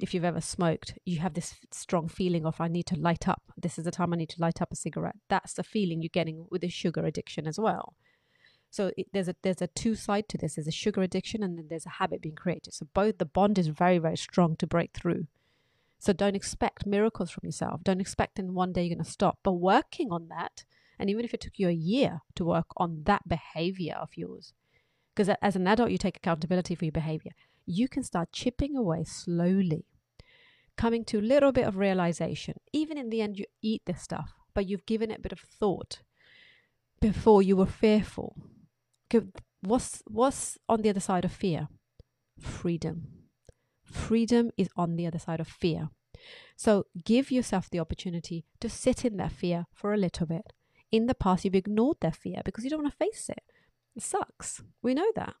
if 0.00 0.12
you've 0.12 0.24
ever 0.24 0.40
smoked, 0.40 0.98
you 1.04 1.20
have 1.20 1.34
this 1.34 1.54
strong 1.70 2.08
feeling 2.08 2.44
of, 2.44 2.60
I 2.60 2.68
need 2.68 2.86
to 2.86 2.98
light 2.98 3.28
up. 3.28 3.42
This 3.56 3.78
is 3.78 3.84
the 3.84 3.90
time 3.90 4.12
I 4.12 4.16
need 4.16 4.30
to 4.30 4.40
light 4.40 4.60
up 4.60 4.72
a 4.72 4.76
cigarette. 4.76 5.16
That's 5.28 5.54
the 5.54 5.62
feeling 5.62 6.02
you're 6.02 6.08
getting 6.12 6.46
with 6.50 6.64
a 6.64 6.68
sugar 6.68 7.04
addiction 7.04 7.46
as 7.46 7.58
well. 7.58 7.94
So 8.70 8.90
it, 8.96 9.06
there's 9.12 9.28
a 9.28 9.36
there's 9.42 9.62
a 9.62 9.68
two 9.68 9.94
side 9.94 10.28
to 10.30 10.36
this. 10.36 10.56
There's 10.56 10.66
a 10.66 10.72
sugar 10.72 11.02
addiction 11.02 11.44
and 11.44 11.56
then 11.56 11.66
there's 11.70 11.86
a 11.86 12.00
habit 12.00 12.20
being 12.20 12.34
created. 12.34 12.74
So 12.74 12.88
both 12.92 13.18
the 13.18 13.24
bond 13.24 13.56
is 13.56 13.68
very 13.68 13.98
very 13.98 14.16
strong 14.16 14.56
to 14.56 14.66
break 14.66 14.92
through. 14.92 15.28
So 15.98 16.12
don't 16.12 16.36
expect 16.36 16.86
miracles 16.86 17.30
from 17.30 17.46
yourself. 17.46 17.82
Don't 17.82 18.00
expect 18.00 18.38
in 18.38 18.52
one 18.52 18.72
day 18.72 18.84
you're 18.84 18.94
going 18.94 19.04
to 19.04 19.10
stop. 19.10 19.38
But 19.42 19.52
working 19.52 20.12
on 20.12 20.28
that, 20.28 20.64
and 20.98 21.08
even 21.08 21.24
if 21.24 21.32
it 21.32 21.40
took 21.40 21.58
you 21.58 21.68
a 21.68 21.72
year 21.72 22.20
to 22.34 22.44
work 22.44 22.66
on 22.76 23.02
that 23.04 23.26
behavior 23.26 23.94
of 23.94 24.10
yours, 24.16 24.52
because 25.14 25.34
as 25.40 25.56
an 25.56 25.66
adult, 25.66 25.90
you 25.90 25.98
take 25.98 26.16
accountability 26.16 26.74
for 26.74 26.84
your 26.84 26.92
behavior, 26.92 27.32
you 27.66 27.88
can 27.88 28.02
start 28.02 28.32
chipping 28.32 28.76
away 28.76 29.04
slowly, 29.04 29.86
coming 30.76 31.04
to 31.06 31.20
a 31.20 31.22
little 31.22 31.52
bit 31.52 31.66
of 31.66 31.76
realization. 31.76 32.54
Even 32.72 32.98
in 32.98 33.10
the 33.10 33.22
end, 33.22 33.38
you 33.38 33.46
eat 33.62 33.82
this 33.86 34.02
stuff, 34.02 34.34
but 34.54 34.66
you've 34.68 34.86
given 34.86 35.10
it 35.10 35.20
a 35.20 35.22
bit 35.22 35.32
of 35.32 35.40
thought 35.40 36.02
before 37.00 37.42
you 37.42 37.56
were 37.56 37.66
fearful. 37.66 38.36
What's, 39.62 40.02
what's 40.06 40.58
on 40.68 40.82
the 40.82 40.90
other 40.90 41.00
side 41.00 41.24
of 41.24 41.32
fear? 41.32 41.68
Freedom 42.38 43.13
Freedom 43.94 44.50
is 44.56 44.68
on 44.76 44.96
the 44.96 45.06
other 45.06 45.20
side 45.20 45.38
of 45.40 45.46
fear. 45.46 45.88
So 46.56 46.86
give 47.04 47.30
yourself 47.30 47.70
the 47.70 47.78
opportunity 47.78 48.44
to 48.60 48.68
sit 48.68 49.04
in 49.04 49.16
that 49.18 49.32
fear 49.32 49.66
for 49.72 49.94
a 49.94 49.96
little 49.96 50.26
bit. 50.26 50.52
In 50.90 51.06
the 51.06 51.14
past, 51.14 51.44
you've 51.44 51.54
ignored 51.54 51.98
that 52.00 52.16
fear 52.16 52.42
because 52.44 52.64
you 52.64 52.70
don't 52.70 52.82
want 52.82 52.92
to 52.92 53.04
face 53.04 53.28
it. 53.30 53.42
It 53.94 54.02
sucks. 54.02 54.62
We 54.82 54.94
know 54.94 55.10
that. 55.14 55.34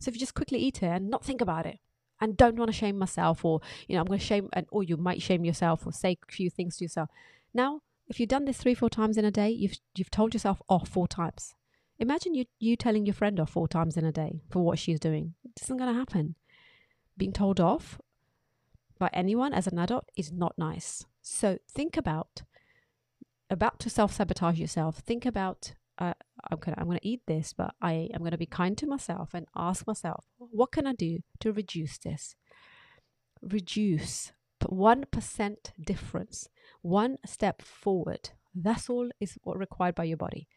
So 0.00 0.08
if 0.08 0.14
you 0.14 0.20
just 0.20 0.34
quickly 0.34 0.60
eat 0.60 0.82
it 0.82 0.86
and 0.86 1.10
not 1.10 1.24
think 1.24 1.40
about 1.40 1.66
it, 1.66 1.80
and 2.20 2.36
don't 2.36 2.56
want 2.56 2.70
to 2.70 2.76
shame 2.76 2.96
myself, 2.96 3.44
or 3.44 3.60
you 3.88 3.94
know, 3.94 4.00
I'm 4.00 4.06
going 4.06 4.20
to 4.20 4.24
shame, 4.24 4.48
and 4.52 4.66
or 4.70 4.82
you 4.82 4.96
might 4.96 5.20
shame 5.20 5.44
yourself 5.44 5.84
or 5.84 5.92
say 5.92 6.16
a 6.22 6.32
few 6.32 6.48
things 6.48 6.76
to 6.76 6.84
yourself. 6.84 7.10
Now, 7.52 7.80
if 8.08 8.20
you've 8.20 8.28
done 8.28 8.44
this 8.44 8.56
three, 8.56 8.74
four 8.74 8.88
times 8.88 9.18
in 9.18 9.24
a 9.24 9.30
day, 9.30 9.50
you've 9.50 9.78
you've 9.96 10.10
told 10.10 10.32
yourself 10.32 10.62
off 10.68 10.88
four 10.88 11.08
times. 11.08 11.54
Imagine 11.98 12.34
you 12.34 12.46
you 12.58 12.76
telling 12.76 13.04
your 13.04 13.14
friend 13.14 13.40
off 13.40 13.50
four 13.50 13.68
times 13.68 13.96
in 13.96 14.04
a 14.04 14.12
day 14.12 14.40
for 14.48 14.62
what 14.62 14.78
she's 14.78 15.00
doing. 15.00 15.34
It 15.44 15.62
isn't 15.62 15.76
going 15.76 15.92
to 15.92 15.98
happen 15.98 16.36
being 17.16 17.32
told 17.32 17.60
off 17.60 18.00
by 18.98 19.10
anyone 19.12 19.52
as 19.52 19.66
an 19.66 19.78
adult 19.78 20.08
is 20.16 20.32
not 20.32 20.54
nice. 20.56 21.04
So 21.22 21.58
think 21.68 21.96
about 21.96 22.42
about 23.50 23.78
to 23.80 23.90
self 23.90 24.12
sabotage 24.12 24.58
yourself. 24.58 24.98
Think 24.98 25.26
about 25.26 25.74
uh, 25.98 26.14
I'm 26.50 26.58
gonna 26.58 26.76
I'm 26.78 26.86
gonna 26.86 27.00
eat 27.02 27.22
this, 27.26 27.52
but 27.52 27.74
I 27.80 28.08
am 28.12 28.22
gonna 28.22 28.38
be 28.38 28.46
kind 28.46 28.76
to 28.78 28.86
myself 28.86 29.34
and 29.34 29.46
ask 29.54 29.86
myself, 29.86 30.24
what 30.38 30.72
can 30.72 30.86
I 30.86 30.92
do 30.92 31.20
to 31.40 31.52
reduce 31.52 31.98
this? 31.98 32.36
Reduce, 33.42 34.32
one 34.66 35.04
percent 35.10 35.72
difference, 35.80 36.48
one 36.82 37.18
step 37.24 37.62
forward. 37.62 38.30
That's 38.54 38.88
all 38.88 39.10
is 39.20 39.38
what 39.42 39.58
required 39.58 39.94
by 39.94 40.04
your 40.04 40.16
body. 40.16 40.48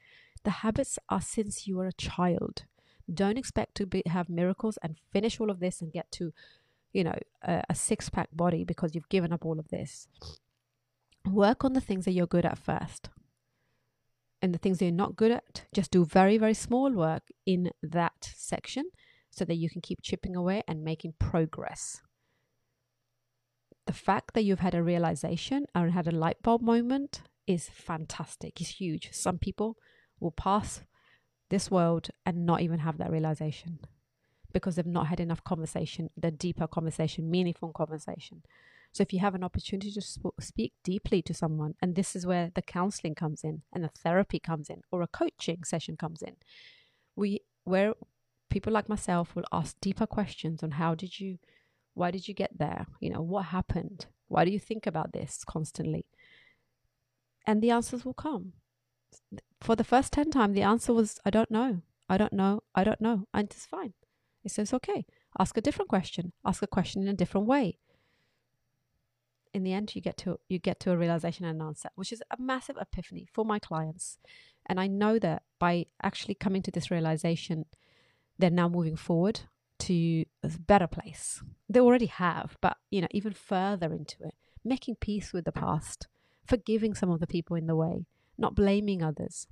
The 0.43 0.51
habits 0.51 0.97
are 1.10 1.21
since 1.21 1.67
you 1.67 1.77
were 1.77 1.88
a 1.88 1.93
child. 1.93 2.63
Don't 3.13 3.38
expect 3.38 3.75
to 3.75 3.86
be, 3.86 4.03
have 4.05 4.29
miracles 4.29 4.77
and 4.83 4.95
finish 5.12 5.39
all 5.39 5.49
of 5.49 5.60
this 5.60 5.81
and 5.81 5.91
get 5.91 6.12
to, 6.13 6.31
you 6.93 7.04
know, 7.04 7.17
a, 7.43 7.63
a 7.69 7.75
six 7.75 8.10
pack 8.10 8.30
body 8.34 8.63
because 8.63 8.95
you've 8.95 9.10
given 9.10 9.32
up 9.32 9.45
all 9.45 9.60
of 9.60 9.69
this. 9.69 10.08
Work 11.30 11.63
on 11.63 11.73
the 11.73 11.82
things 11.82 12.06
that 12.06 12.12
you're 12.12 12.28
good 12.28 12.45
at 12.45 12.58
first. 12.58 13.10
And 14.41 14.54
the 14.54 14.58
things 14.58 14.80
that 14.80 14.86
you're 14.86 14.93
not 14.93 15.17
good 15.17 15.32
at, 15.32 15.65
just 15.73 15.91
do 15.91 16.06
very, 16.06 16.38
very 16.38 16.54
small 16.54 16.91
work 16.91 17.23
in 17.45 17.71
that 17.84 18.32
section 18.36 18.86
so 19.30 19.43
that 19.45 19.56
you 19.56 19.69
can 19.69 19.82
keep 19.82 20.02
chipping 20.02 20.36
away 20.36 20.63
and 20.67 20.84
making 20.84 21.13
progress. 21.19 22.02
The 23.86 23.93
fact 23.93 24.34
that 24.34 24.43
you've 24.43 24.60
had 24.60 24.75
a 24.75 24.84
realization 24.84 25.65
or 25.75 25.89
had 25.89 26.08
a 26.08 26.12
light 26.12 26.41
bulb 26.41 26.62
moment 26.62 27.21
is 27.47 27.69
fantastic, 27.69 28.62
it's 28.62 28.69
huge. 28.69 29.10
Some 29.12 29.39
people 29.39 29.75
will 30.19 30.32
pass 30.32 30.84
this 31.49 31.69
world 31.69 32.10
and 32.25 32.45
not 32.45 32.62
even 32.62 32.80
have 32.80 32.97
that 32.99 33.12
realization 33.12 33.80
because 34.51 34.75
they've 34.75 34.85
not 34.85 35.07
had 35.07 35.19
enough 35.19 35.43
conversation, 35.43 36.09
the 36.17 36.31
deeper 36.31 36.67
conversation, 36.67 37.29
meaningful 37.29 37.71
conversation. 37.71 38.43
So 38.91 39.03
if 39.03 39.13
you 39.13 39.19
have 39.19 39.35
an 39.35 39.43
opportunity 39.43 39.91
to 39.91 40.01
sp- 40.01 40.38
speak 40.39 40.73
deeply 40.83 41.21
to 41.23 41.33
someone, 41.33 41.75
and 41.81 41.95
this 41.95 42.15
is 42.15 42.25
where 42.25 42.51
the 42.53 42.62
counseling 42.62 43.15
comes 43.15 43.43
in, 43.43 43.62
and 43.71 43.83
the 43.83 43.89
therapy 43.89 44.39
comes 44.39 44.69
in, 44.69 44.81
or 44.91 45.01
a 45.01 45.07
coaching 45.07 45.63
session 45.63 45.95
comes 45.95 46.21
in, 46.21 46.35
we 47.15 47.41
where 47.65 47.93
people 48.49 48.73
like 48.73 48.89
myself 48.89 49.35
will 49.35 49.43
ask 49.51 49.75
deeper 49.79 50.07
questions 50.07 50.63
on 50.63 50.71
how 50.71 50.95
did 50.95 51.19
you, 51.19 51.38
why 51.93 52.09
did 52.09 52.27
you 52.27 52.33
get 52.33 52.57
there? 52.57 52.88
You 52.99 53.12
know, 53.12 53.21
what 53.21 53.45
happened? 53.45 54.07
Why 54.27 54.43
do 54.43 54.51
you 54.51 54.59
think 54.59 54.88
about 54.88 55.13
this 55.13 55.43
constantly? 55.45 56.05
And 57.45 57.62
the 57.62 57.69
answers 57.69 58.03
will 58.03 58.15
come 58.15 58.53
for 59.62 59.75
the 59.75 59.83
first 59.83 60.13
10 60.13 60.31
times, 60.31 60.55
the 60.55 60.62
answer 60.62 60.93
was, 60.93 61.19
I 61.25 61.29
don't 61.29 61.51
know. 61.51 61.81
I 62.07 62.17
don't 62.17 62.33
know. 62.33 62.63
I 62.73 62.83
don't 62.83 63.01
know. 63.01 63.27
And 63.33 63.49
it's 63.49 63.65
fine. 63.65 63.93
It 64.43 64.52
says, 64.52 64.73
okay, 64.73 65.06
ask 65.38 65.58
a 65.58 65.62
different 65.62 65.89
question. 65.89 66.32
Ask 66.45 66.63
a 66.63 66.67
question 66.67 67.02
in 67.02 67.08
a 67.08 67.13
different 67.13 67.47
way. 67.47 67.78
In 69.54 69.63
the 69.63 69.73
end, 69.73 69.95
you 69.95 70.02
get 70.02 70.17
to 70.17 70.39
you 70.47 70.60
get 70.60 70.80
to 70.82 70.91
a 70.91 70.97
realization 70.97 71.45
and 71.45 71.60
an 71.60 71.67
answer, 71.67 71.89
which 71.95 72.13
is 72.13 72.21
a 72.30 72.41
massive 72.41 72.78
epiphany 72.80 73.28
for 73.34 73.43
my 73.43 73.58
clients. 73.60 74.19
And 74.67 74.80
I 74.80 74.88
know 74.88 75.17
that 75.19 75.43
by 75.58 75.88
actually 76.04 76.36
coming 76.36 76.62
to 76.62 76.71
this 76.71 76.91
realization, 76.91 77.65
they're 78.38 78.52
now 78.52 78.69
moving 78.69 78.95
forward 78.95 79.41
to 79.80 80.25
a 80.43 80.49
better 80.60 80.88
place. 80.88 81.41
They 81.67 81.80
already 81.80 82.06
have, 82.06 82.58
but 82.62 82.78
you 82.91 83.02
know, 83.02 83.08
even 83.12 83.34
further 83.34 83.91
into 83.91 84.23
it, 84.23 84.36
making 84.63 84.95
peace 84.95 85.34
with 85.34 85.45
the 85.45 85.52
past, 85.52 86.08
forgiving 86.45 86.93
some 86.93 87.10
of 87.10 87.19
the 87.19 87.28
people 87.28 87.56
in 87.56 87.65
the 87.65 87.75
way, 87.75 88.06
not 88.38 88.56
blaming 88.56 89.02
others. 89.02 89.47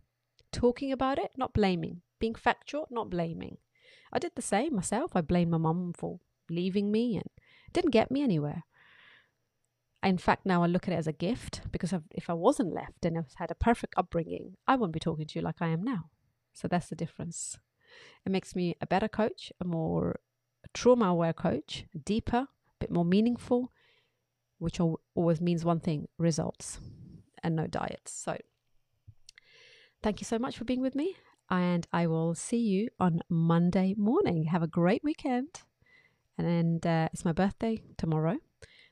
Talking 0.52 0.92
about 0.92 1.18
it, 1.18 1.32
not 1.36 1.54
blaming. 1.54 2.02
Being 2.20 2.36
factual, 2.36 2.88
not 2.90 3.10
blaming. 3.10 3.58
I 4.12 4.20
did 4.20 4.34
the 4.36 4.42
same 4.42 4.76
myself. 4.76 5.16
I 5.16 5.22
blamed 5.22 5.52
my 5.52 5.58
mum 5.58 5.94
for 5.96 6.20
leaving 6.50 6.92
me 6.92 7.16
and 7.16 7.30
didn't 7.74 7.92
get 7.92 8.12
me 8.12 8.22
anywhere. 8.22 8.64
In 10.04 10.18
fact, 10.18 10.46
now 10.46 10.64
I 10.64 10.68
look 10.68 10.88
at 10.88 10.94
it 10.94 10.98
as 10.98 11.08
a 11.08 11.14
gift 11.14 11.62
because 11.72 11.94
if 12.12 12.30
I 12.30 12.34
wasn't 12.34 12.74
left 12.74 13.04
and 13.04 13.18
I've 13.18 13.34
had 13.36 13.52
a 13.52 13.56
perfect 13.56 13.96
upbringing, 13.98 14.56
I 14.68 14.76
wouldn't 14.76 14.94
be 14.94 15.00
talking 15.00 15.26
to 15.26 15.40
you 15.40 15.44
like 15.44 15.62
I 15.62 15.68
am 15.68 15.84
now. 15.84 16.10
So 16.54 16.68
that's 16.68 16.88
the 16.88 16.96
difference. 16.96 17.58
It 18.26 18.32
makes 18.32 18.56
me 18.56 18.76
a 18.80 18.88
better 18.88 19.08
coach, 19.08 19.52
a 19.60 19.66
more 19.66 20.20
trauma 20.74 21.06
aware 21.06 21.34
coach, 21.34 21.86
deeper, 22.06 22.38
a 22.38 22.48
bit 22.80 22.92
more 22.92 23.06
meaningful, 23.06 23.72
which 24.60 24.80
always 24.80 25.42
means 25.42 25.66
one 25.66 25.80
thing 25.80 26.08
results 26.18 26.80
and 27.44 27.56
no 27.56 27.68
diets. 27.68 28.12
So 28.12 28.38
Thank 30.04 30.22
you 30.22 30.26
so 30.26 30.38
much 30.40 30.58
for 30.58 30.64
being 30.64 30.82
with 30.82 30.96
me, 30.96 31.16
and 31.50 31.88
I 31.94 32.08
will 32.08 32.36
see 32.36 32.60
you 32.60 32.90
on 33.00 33.22
Monday 33.30 33.96
morning. 33.98 34.46
Have 34.46 34.64
a 34.64 34.68
great 34.68 35.04
weekend, 35.04 35.62
and 36.38 36.86
uh, 36.86 37.10
it's 37.14 37.26
my 37.26 37.32
birthday 37.32 37.82
tomorrow, 37.98 38.38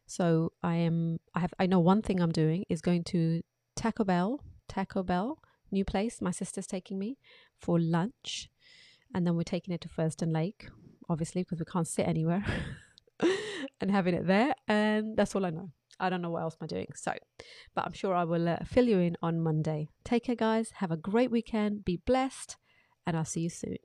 so 0.06 0.54
I 0.64 0.76
am. 0.76 1.20
I 1.34 1.40
have. 1.42 1.54
I 1.60 1.66
know 1.66 1.80
one 1.80 2.02
thing 2.02 2.22
I'm 2.22 2.32
doing 2.32 2.66
is 2.70 2.82
going 2.82 3.04
to 3.06 3.42
Taco 3.76 4.04
Bell. 4.04 4.42
Taco 4.68 5.04
Bell, 5.04 5.40
new 5.72 5.86
place. 5.86 6.22
My 6.22 6.32
sister's 6.32 6.68
taking 6.68 6.98
me 6.98 7.18
for 7.60 7.80
lunch, 7.80 8.50
and 9.14 9.26
then 9.26 9.36
we're 9.36 9.44
taking 9.44 9.74
it 9.74 9.82
to 9.82 9.90
Thurston 9.90 10.32
Lake, 10.32 10.70
obviously 11.10 11.44
because 11.44 11.60
we 11.60 11.66
can't 11.66 11.88
sit 11.88 12.08
anywhere, 12.08 12.46
and 13.82 13.92
having 13.92 14.16
it 14.16 14.28
there. 14.28 14.54
And 14.68 15.18
that's 15.18 15.36
all 15.36 15.46
I 15.46 15.50
know. 15.50 15.72
I 16.00 16.10
don't 16.10 16.22
know 16.22 16.30
what 16.30 16.44
else 16.44 16.58
am 16.60 16.66
I 16.66 16.68
doing. 16.68 16.88
So, 16.96 17.14
but 17.74 17.86
I'm 17.86 17.94
sure 17.94 18.14
I 18.14 18.24
will 18.24 18.48
uh, 18.50 18.58
fill 18.66 18.88
you 18.88 19.00
in 19.00 19.16
on 19.22 19.42
Monday. 19.42 19.90
Take 20.04 20.26
care, 20.26 20.36
guys. 20.36 20.72
Have 20.76 20.92
a 20.92 20.98
great 20.98 21.32
weekend. 21.32 21.86
Be 21.86 22.02
blessed. 22.06 22.58
and 23.06 23.16
I'll 23.16 23.26
see 23.26 23.42
you 23.42 23.50
soon. 23.50 23.78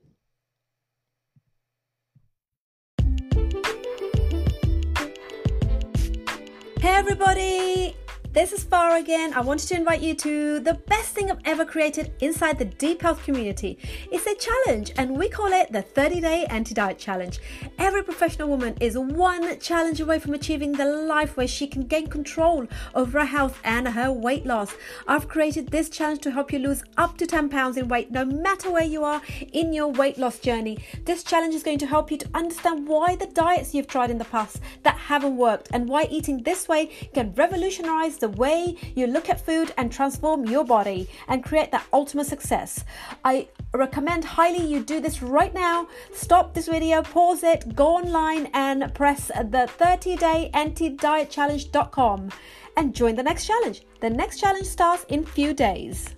Hey 6.79 6.89
everybody! 6.89 7.90
This 8.33 8.53
is 8.53 8.63
Farah 8.63 8.97
again. 8.97 9.33
I 9.33 9.41
wanted 9.41 9.67
to 9.67 9.75
invite 9.75 9.99
you 9.99 10.15
to 10.15 10.61
the 10.61 10.75
best 10.75 11.09
thing 11.13 11.29
I've 11.29 11.41
ever 11.43 11.65
created 11.65 12.13
inside 12.21 12.57
the 12.57 12.63
Deep 12.63 13.01
Health 13.01 13.25
community. 13.25 13.77
It's 14.09 14.25
a 14.25 14.35
challenge 14.35 14.93
and 14.97 15.17
we 15.17 15.27
call 15.27 15.51
it 15.51 15.73
the 15.73 15.81
30 15.81 16.21
Day 16.21 16.45
Anti 16.45 16.73
Diet 16.73 16.97
Challenge. 16.97 17.37
Every 17.77 18.01
professional 18.01 18.47
woman 18.47 18.77
is 18.79 18.97
one 18.97 19.59
challenge 19.59 19.99
away 19.99 20.17
from 20.19 20.33
achieving 20.33 20.71
the 20.71 20.85
life 20.85 21.35
where 21.35 21.47
she 21.47 21.67
can 21.67 21.81
gain 21.81 22.07
control 22.07 22.67
over 22.95 23.19
her 23.19 23.25
health 23.25 23.59
and 23.65 23.89
her 23.89 24.09
weight 24.13 24.45
loss. 24.45 24.73
I've 25.09 25.27
created 25.27 25.67
this 25.67 25.89
challenge 25.89 26.21
to 26.21 26.31
help 26.31 26.53
you 26.53 26.59
lose 26.59 26.85
up 26.95 27.17
to 27.17 27.27
10 27.27 27.49
pounds 27.49 27.75
in 27.75 27.89
weight 27.89 28.11
no 28.11 28.23
matter 28.23 28.71
where 28.71 28.85
you 28.85 29.03
are 29.03 29.21
in 29.51 29.73
your 29.73 29.89
weight 29.89 30.17
loss 30.17 30.39
journey. 30.39 30.77
This 31.03 31.25
challenge 31.25 31.53
is 31.53 31.63
going 31.63 31.79
to 31.79 31.85
help 31.85 32.09
you 32.09 32.17
to 32.19 32.29
understand 32.33 32.87
why 32.87 33.17
the 33.17 33.27
diets 33.27 33.73
you've 33.75 33.87
tried 33.87 34.09
in 34.09 34.19
the 34.19 34.23
past 34.23 34.61
that 34.83 34.95
haven't 34.95 35.35
worked 35.35 35.67
and 35.73 35.89
why 35.89 36.07
eating 36.09 36.43
this 36.43 36.69
way 36.69 36.85
can 37.13 37.33
revolutionize 37.33 38.20
the 38.21 38.29
way 38.29 38.75
you 38.95 39.07
look 39.07 39.29
at 39.29 39.45
food 39.45 39.73
and 39.77 39.91
transform 39.91 40.45
your 40.45 40.63
body 40.63 41.09
and 41.27 41.43
create 41.43 41.71
that 41.71 41.85
ultimate 41.91 42.27
success. 42.27 42.85
I 43.25 43.49
recommend 43.73 44.23
highly 44.23 44.65
you 44.65 44.81
do 44.81 44.99
this 44.99 45.21
right 45.21 45.53
now. 45.53 45.87
Stop 46.13 46.53
this 46.53 46.67
video, 46.67 47.01
pause 47.01 47.43
it, 47.43 47.75
go 47.75 47.87
online 47.97 48.49
and 48.53 48.93
press 48.93 49.27
the 49.27 49.67
30 49.67 50.15
day 50.15 50.49
anti 50.53 50.89
diet 50.89 51.29
challenge.com 51.29 52.29
and 52.77 52.95
join 52.95 53.15
the 53.15 53.23
next 53.23 53.45
challenge. 53.45 53.81
The 53.99 54.09
next 54.09 54.39
challenge 54.39 54.67
starts 54.67 55.03
in 55.09 55.25
few 55.25 55.53
days. 55.53 56.15